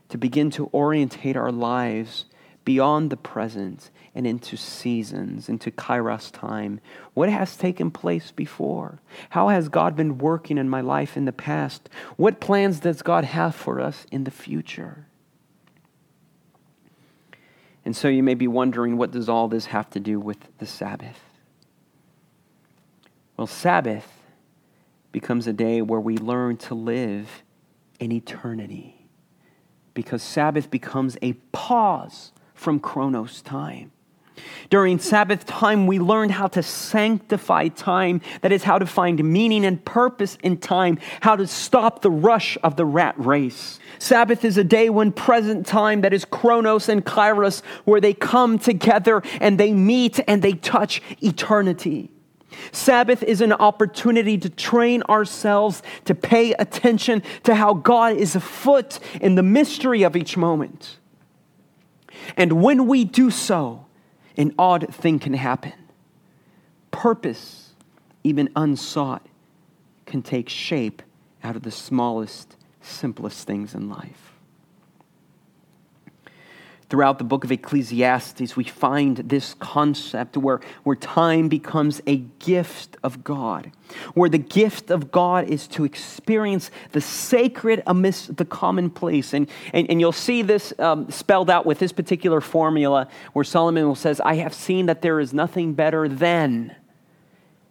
to 0.10 0.18
begin 0.18 0.50
to 0.52 0.70
orientate 0.74 1.38
our 1.38 1.52
lives 1.52 2.26
beyond 2.66 3.12
the 3.12 3.18
present 3.18 3.92
and 4.16 4.26
into 4.26 4.58
seasons, 4.58 5.48
into 5.48 5.72
kairos 5.72 6.32
time. 6.32 6.82
What 7.14 7.30
has 7.30 7.56
taken 7.56 7.92
place 7.92 8.32
before? 8.32 9.00
How 9.30 9.50
has 9.50 9.70
God 9.70 9.96
been 9.96 10.18
working 10.18 10.58
in 10.58 10.68
my 10.68 10.82
life 10.82 11.16
in 11.16 11.26
the 11.26 11.32
past? 11.32 11.88
What 12.18 12.40
plans 12.40 12.80
does 12.80 13.02
God 13.02 13.24
have 13.24 13.56
for 13.56 13.80
us 13.80 14.06
in 14.12 14.24
the 14.24 14.32
future? 14.32 15.06
And 17.86 17.96
so 17.96 18.08
you 18.08 18.24
may 18.24 18.34
be 18.34 18.48
wondering 18.48 18.98
what 18.98 19.12
does 19.12 19.30
all 19.30 19.48
this 19.48 19.68
have 19.68 19.90
to 19.92 20.00
do 20.00 20.20
with 20.20 20.40
the 20.58 20.66
Sabbath? 20.66 21.20
Well, 23.38 23.48
Sabbath 23.48 24.12
becomes 25.12 25.46
a 25.46 25.54
day 25.54 25.82
where 25.82 26.00
we 26.00 26.18
learn 26.18 26.58
to 26.58 26.74
live 26.74 27.44
in 28.00 28.12
eternity 28.12 29.08
because 29.94 30.24
Sabbath 30.24 30.70
becomes 30.72 31.18
a 31.22 31.34
pause 31.52 32.32
from 32.56 32.80
Chronos 32.80 33.42
time. 33.42 33.92
During 34.70 35.00
Sabbath 35.00 35.46
time, 35.46 35.88
we 35.88 36.00
learn 36.00 36.30
how 36.30 36.48
to 36.48 36.64
sanctify 36.64 37.70
time. 37.70 38.22
That 38.42 38.52
is, 38.52 38.64
how 38.64 38.80
to 38.80 38.86
find 38.86 39.24
meaning 39.24 39.66
and 39.66 39.84
purpose 39.84 40.38
in 40.44 40.58
time, 40.58 41.00
how 41.22 41.36
to 41.36 41.48
stop 41.48 42.02
the 42.02 42.12
rush 42.12 42.58
of 42.64 42.76
the 42.76 42.86
rat 42.86 43.16
race. 43.18 43.80
Sabbath 44.00 44.44
is 44.44 44.58
a 44.58 44.64
day 44.64 44.90
when 44.90 45.12
present 45.12 45.66
time, 45.66 46.02
that 46.02 46.14
is 46.14 46.26
Chronos 46.26 46.90
and 46.90 47.06
Kairos, 47.06 47.62
where 47.86 48.02
they 48.02 48.14
come 48.14 48.60
together 48.60 49.22
and 49.40 49.58
they 49.60 49.72
meet 49.72 50.20
and 50.28 50.42
they 50.42 50.54
touch 50.54 51.02
eternity. 51.22 52.10
Sabbath 52.72 53.22
is 53.24 53.42
an 53.42 53.54
opportunity 53.54 54.38
to 54.38 54.50
train 54.50 55.04
ourselves 55.04 55.84
to 56.06 56.16
pay 56.16 56.54
attention 56.54 57.22
to 57.44 57.56
how 57.56 57.74
God 57.74 58.16
is 58.16 58.36
afoot 58.36 59.00
in 59.22 59.36
the 59.36 59.44
mystery 59.44 60.04
of 60.04 60.16
each 60.16 60.38
moment. 60.38 60.98
And 62.38 62.62
when 62.62 62.88
we 62.88 63.04
do 63.04 63.30
so, 63.32 63.86
an 64.38 64.54
odd 64.58 64.94
thing 64.94 65.20
can 65.20 65.34
happen. 65.34 65.74
Purpose, 66.92 67.74
even 68.24 68.50
unsought, 68.56 69.26
can 70.06 70.22
take 70.22 70.50
shape 70.50 71.02
out 71.44 71.56
of 71.56 71.64
the 71.64 71.72
smallest, 71.72 72.56
simplest 72.82 73.48
things 73.48 73.74
in 73.74 73.90
life 73.90 74.35
throughout 76.90 77.18
the 77.18 77.24
book 77.24 77.44
of 77.44 77.52
Ecclesiastes, 77.52 78.56
we 78.56 78.64
find 78.64 79.18
this 79.18 79.56
concept 79.56 80.38
where, 80.38 80.60
where 80.84 80.96
time 80.96 81.50
becomes 81.50 82.02
a 82.06 82.18
gift 82.18 82.98
of 83.04 83.24
God, 83.24 83.72
where 84.14 84.30
the 84.30 84.38
gift 84.38 84.92
of 84.92 85.12
God 85.12 85.50
is 85.50 85.68
to 85.70 85.84
experience 85.84 86.70
the 86.92 87.02
sacred 87.02 87.82
amidst 87.88 88.38
the 88.38 88.46
commonplace. 88.46 89.34
And, 89.34 89.50
and, 89.74 89.90
and 89.90 90.00
you'll 90.00 90.12
see 90.12 90.44
this 90.44 90.74
um, 90.80 91.10
spelled 91.10 91.50
out 91.50 91.66
with 91.66 91.80
this 91.80 91.92
particular 91.92 92.40
formula 92.40 93.08
where 93.34 93.46
Solomon 93.46 93.88
will 93.88 93.96
says, 93.96 94.22
I 94.22 94.36
have 94.36 94.54
seen 94.54 94.86
that 94.86 95.02
there 95.02 95.20
is 95.20 95.34
nothing 95.34 95.74
better 95.74 96.08
than. 96.08 96.76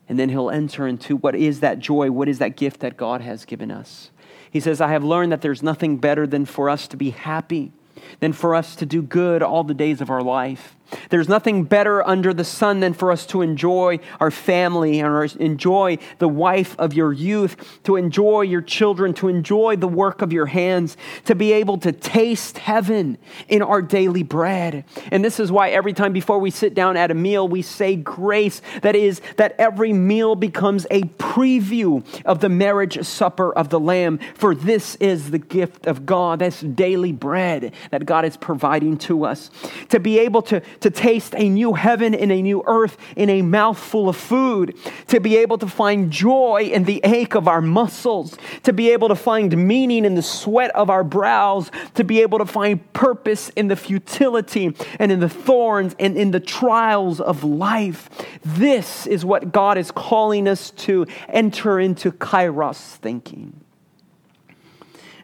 And 0.08 0.18
then 0.18 0.28
he'll 0.28 0.50
enter 0.50 0.86
into 0.86 1.16
what 1.16 1.34
is 1.34 1.60
that 1.60 1.78
joy, 1.78 2.10
what 2.10 2.28
is 2.28 2.38
that 2.38 2.56
gift 2.56 2.80
that 2.80 2.96
God 2.96 3.20
has 3.20 3.44
given 3.44 3.70
us. 3.70 4.10
He 4.50 4.60
says, 4.60 4.80
I 4.80 4.88
have 4.88 5.02
learned 5.02 5.32
that 5.32 5.40
there's 5.40 5.62
nothing 5.62 5.96
better 5.96 6.26
than 6.26 6.44
for 6.44 6.68
us 6.68 6.86
to 6.88 6.96
be 6.96 7.10
happy 7.10 7.72
than 8.20 8.32
for 8.32 8.54
us 8.54 8.76
to 8.76 8.86
do 8.86 9.02
good 9.02 9.42
all 9.42 9.64
the 9.64 9.74
days 9.74 10.00
of 10.00 10.10
our 10.10 10.22
life. 10.22 10.76
There's 11.10 11.28
nothing 11.28 11.64
better 11.64 12.06
under 12.06 12.32
the 12.34 12.44
sun 12.44 12.80
than 12.80 12.94
for 12.94 13.10
us 13.10 13.26
to 13.26 13.42
enjoy 13.42 14.00
our 14.20 14.30
family 14.30 15.00
and 15.00 15.36
enjoy 15.36 15.98
the 16.18 16.28
wife 16.28 16.74
of 16.78 16.94
your 16.94 17.12
youth, 17.12 17.80
to 17.84 17.96
enjoy 17.96 18.42
your 18.42 18.62
children, 18.62 19.14
to 19.14 19.28
enjoy 19.28 19.76
the 19.76 19.88
work 19.88 20.22
of 20.22 20.32
your 20.32 20.46
hands, 20.46 20.96
to 21.24 21.34
be 21.34 21.52
able 21.52 21.78
to 21.78 21.92
taste 21.92 22.58
heaven 22.58 23.18
in 23.48 23.62
our 23.62 23.82
daily 23.82 24.22
bread. 24.22 24.84
And 25.10 25.24
this 25.24 25.40
is 25.40 25.50
why 25.50 25.70
every 25.70 25.92
time 25.92 26.12
before 26.12 26.38
we 26.38 26.50
sit 26.50 26.74
down 26.74 26.96
at 26.96 27.10
a 27.10 27.14
meal, 27.14 27.48
we 27.48 27.62
say 27.62 27.96
grace. 27.96 28.62
That 28.82 28.96
is, 28.96 29.20
that 29.36 29.54
every 29.58 29.92
meal 29.92 30.34
becomes 30.34 30.86
a 30.90 31.02
preview 31.02 32.04
of 32.24 32.40
the 32.40 32.48
marriage 32.48 33.04
supper 33.04 33.52
of 33.52 33.68
the 33.68 33.80
Lamb. 33.80 34.18
For 34.34 34.54
this 34.54 34.96
is 34.96 35.30
the 35.30 35.38
gift 35.38 35.86
of 35.86 36.06
God. 36.06 36.38
That's 36.38 36.60
daily 36.60 37.12
bread 37.12 37.72
that 37.90 38.06
God 38.06 38.24
is 38.24 38.36
providing 38.36 38.98
to 38.98 39.24
us. 39.24 39.50
To 39.90 40.00
be 40.00 40.18
able 40.18 40.42
to 40.42 40.83
to 40.84 40.90
taste 40.90 41.34
a 41.38 41.48
new 41.48 41.72
heaven 41.72 42.14
and 42.14 42.30
a 42.30 42.42
new 42.42 42.62
earth 42.66 42.98
in 43.16 43.30
a 43.30 43.40
mouthful 43.40 44.06
of 44.06 44.14
food, 44.18 44.76
to 45.06 45.18
be 45.18 45.38
able 45.38 45.56
to 45.56 45.66
find 45.66 46.10
joy 46.10 46.68
in 46.70 46.84
the 46.84 47.00
ache 47.04 47.34
of 47.34 47.48
our 47.48 47.62
muscles, 47.62 48.36
to 48.64 48.70
be 48.70 48.90
able 48.90 49.08
to 49.08 49.14
find 49.14 49.56
meaning 49.56 50.04
in 50.04 50.14
the 50.14 50.20
sweat 50.20 50.70
of 50.72 50.90
our 50.90 51.02
brows, 51.02 51.70
to 51.94 52.04
be 52.04 52.20
able 52.20 52.36
to 52.36 52.44
find 52.44 52.92
purpose 52.92 53.48
in 53.56 53.68
the 53.68 53.76
futility 53.76 54.76
and 54.98 55.10
in 55.10 55.20
the 55.20 55.28
thorns 55.30 55.96
and 55.98 56.18
in 56.18 56.32
the 56.32 56.40
trials 56.40 57.18
of 57.18 57.42
life. 57.42 58.10
This 58.44 59.06
is 59.06 59.24
what 59.24 59.52
God 59.52 59.78
is 59.78 59.90
calling 59.90 60.46
us 60.46 60.70
to 60.72 61.06
enter 61.30 61.80
into 61.80 62.12
kairos 62.12 62.76
thinking. 62.96 63.63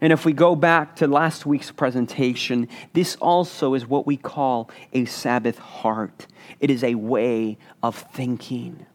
And 0.01 0.13
if 0.13 0.25
we 0.25 0.33
go 0.33 0.57
back 0.57 0.97
to 0.97 1.07
last 1.07 1.45
week's 1.45 1.71
presentation, 1.71 2.69
this 2.95 3.17
also 3.17 3.75
is 3.75 3.87
what 3.87 4.07
we 4.07 4.17
call 4.17 4.71
a 4.93 5.05
Sabbath 5.05 5.59
heart. 5.59 6.27
It 6.59 6.71
is 6.71 6.83
a 6.83 6.95
way 6.95 7.59
of 7.83 7.97
thinking. 7.97 8.87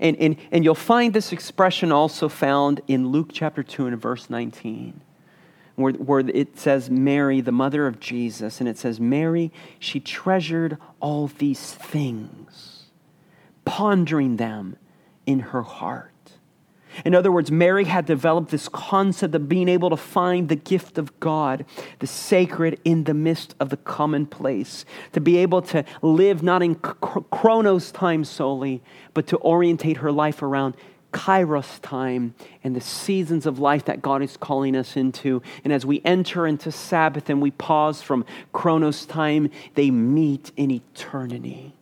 And, 0.00 0.16
and, 0.18 0.36
and 0.50 0.64
you'll 0.64 0.74
find 0.74 1.14
this 1.14 1.32
expression 1.32 1.92
also 1.92 2.28
found 2.28 2.82
in 2.88 3.08
Luke 3.08 3.30
chapter 3.32 3.62
2 3.62 3.86
and 3.86 4.00
verse 4.00 4.28
19, 4.28 5.00
where, 5.76 5.92
where 5.94 6.20
it 6.20 6.58
says, 6.58 6.90
Mary, 6.90 7.40
the 7.40 7.52
mother 7.52 7.86
of 7.86 8.00
Jesus, 8.00 8.60
and 8.60 8.68
it 8.68 8.76
says, 8.76 9.00
Mary, 9.00 9.50
she 9.78 10.00
treasured 10.00 10.76
all 11.00 11.28
these 11.38 11.72
things, 11.72 12.84
pondering 13.64 14.36
them 14.36 14.76
in 15.26 15.40
her 15.40 15.62
heart. 15.62 16.13
In 17.04 17.14
other 17.14 17.32
words, 17.32 17.50
Mary 17.50 17.84
had 17.84 18.06
developed 18.06 18.50
this 18.50 18.68
concept 18.68 19.34
of 19.34 19.48
being 19.48 19.68
able 19.68 19.90
to 19.90 19.96
find 19.96 20.48
the 20.48 20.56
gift 20.56 20.98
of 20.98 21.18
God, 21.18 21.64
the 21.98 22.06
sacred 22.06 22.80
in 22.84 23.04
the 23.04 23.14
midst 23.14 23.54
of 23.58 23.70
the 23.70 23.76
commonplace, 23.76 24.84
to 25.12 25.20
be 25.20 25.38
able 25.38 25.62
to 25.62 25.84
live 26.02 26.42
not 26.42 26.62
in 26.62 26.76
chronos 26.76 27.90
time 27.90 28.24
solely, 28.24 28.82
but 29.12 29.26
to 29.28 29.38
orientate 29.38 29.98
her 29.98 30.12
life 30.12 30.42
around 30.42 30.76
kairos 31.12 31.80
time 31.80 32.34
and 32.64 32.74
the 32.74 32.80
seasons 32.80 33.46
of 33.46 33.58
life 33.58 33.84
that 33.84 34.02
God 34.02 34.20
is 34.20 34.36
calling 34.36 34.76
us 34.76 34.96
into. 34.96 35.42
And 35.62 35.72
as 35.72 35.86
we 35.86 36.02
enter 36.04 36.46
into 36.46 36.72
Sabbath 36.72 37.30
and 37.30 37.40
we 37.40 37.52
pause 37.52 38.02
from 38.02 38.24
chronos 38.52 39.06
time, 39.06 39.50
they 39.74 39.90
meet 39.90 40.50
in 40.56 40.70
eternity. 40.70 41.76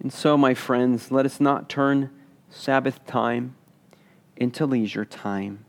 And 0.00 0.12
so, 0.12 0.36
my 0.36 0.54
friends, 0.54 1.10
let 1.10 1.26
us 1.26 1.40
not 1.40 1.68
turn 1.68 2.10
Sabbath 2.48 3.04
time 3.06 3.54
into 4.36 4.66
leisure 4.66 5.04
time. 5.04 5.64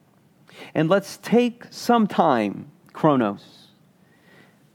And 0.74 0.90
let's 0.90 1.18
take 1.18 1.66
some 1.70 2.08
time, 2.08 2.72
chronos, 2.94 3.68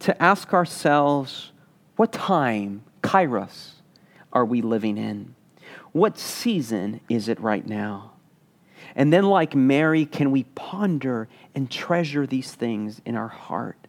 to 0.01 0.21
ask 0.23 0.53
ourselves 0.53 1.53
what 1.97 2.13
time, 2.13 2.85
kairos, 3.03 3.73
are 4.33 4.45
we 4.45 4.63
living 4.63 4.97
in? 4.97 5.35
What 5.93 6.19
season 6.19 7.01
is 7.09 7.29
it 7.29 7.39
right 7.41 7.67
now? 7.67 8.13
And 8.95 9.13
then, 9.13 9.25
like 9.25 9.55
Mary, 9.55 10.05
can 10.05 10.31
we 10.31 10.45
ponder 10.45 11.29
and 11.55 11.71
treasure 11.71 12.27
these 12.27 12.53
things 12.53 13.01
in 13.05 13.17
our 13.17 13.29
heart? 13.29 13.87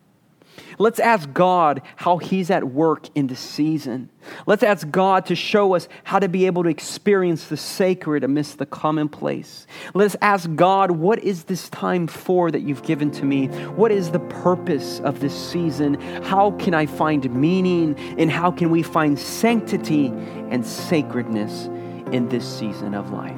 Let's 0.77 0.99
ask 0.99 1.31
God 1.33 1.81
how 1.97 2.17
He's 2.17 2.49
at 2.49 2.63
work 2.63 3.07
in 3.15 3.27
the 3.27 3.35
season. 3.35 4.09
Let's 4.45 4.63
ask 4.63 4.89
God 4.89 5.25
to 5.27 5.35
show 5.35 5.75
us 5.75 5.87
how 6.03 6.19
to 6.19 6.27
be 6.27 6.45
able 6.45 6.63
to 6.63 6.69
experience 6.69 7.47
the 7.47 7.57
sacred 7.57 8.23
amidst 8.23 8.57
the 8.57 8.65
commonplace. 8.65 9.67
Let's 9.93 10.15
ask 10.21 10.53
God, 10.55 10.91
what 10.91 11.19
is 11.19 11.45
this 11.45 11.69
time 11.69 12.07
for 12.07 12.51
that 12.51 12.61
you've 12.61 12.83
given 12.83 13.11
to 13.11 13.25
me? 13.25 13.47
What 13.47 13.91
is 13.91 14.11
the 14.11 14.19
purpose 14.19 14.99
of 15.01 15.19
this 15.19 15.33
season? 15.33 15.95
How 16.23 16.51
can 16.51 16.73
I 16.73 16.85
find 16.85 17.29
meaning? 17.33 17.95
And 18.17 18.31
how 18.31 18.51
can 18.51 18.69
we 18.69 18.83
find 18.83 19.19
sanctity 19.19 20.07
and 20.07 20.65
sacredness 20.65 21.65
in 22.11 22.29
this 22.29 22.47
season 22.47 22.93
of 22.93 23.11
life? 23.11 23.35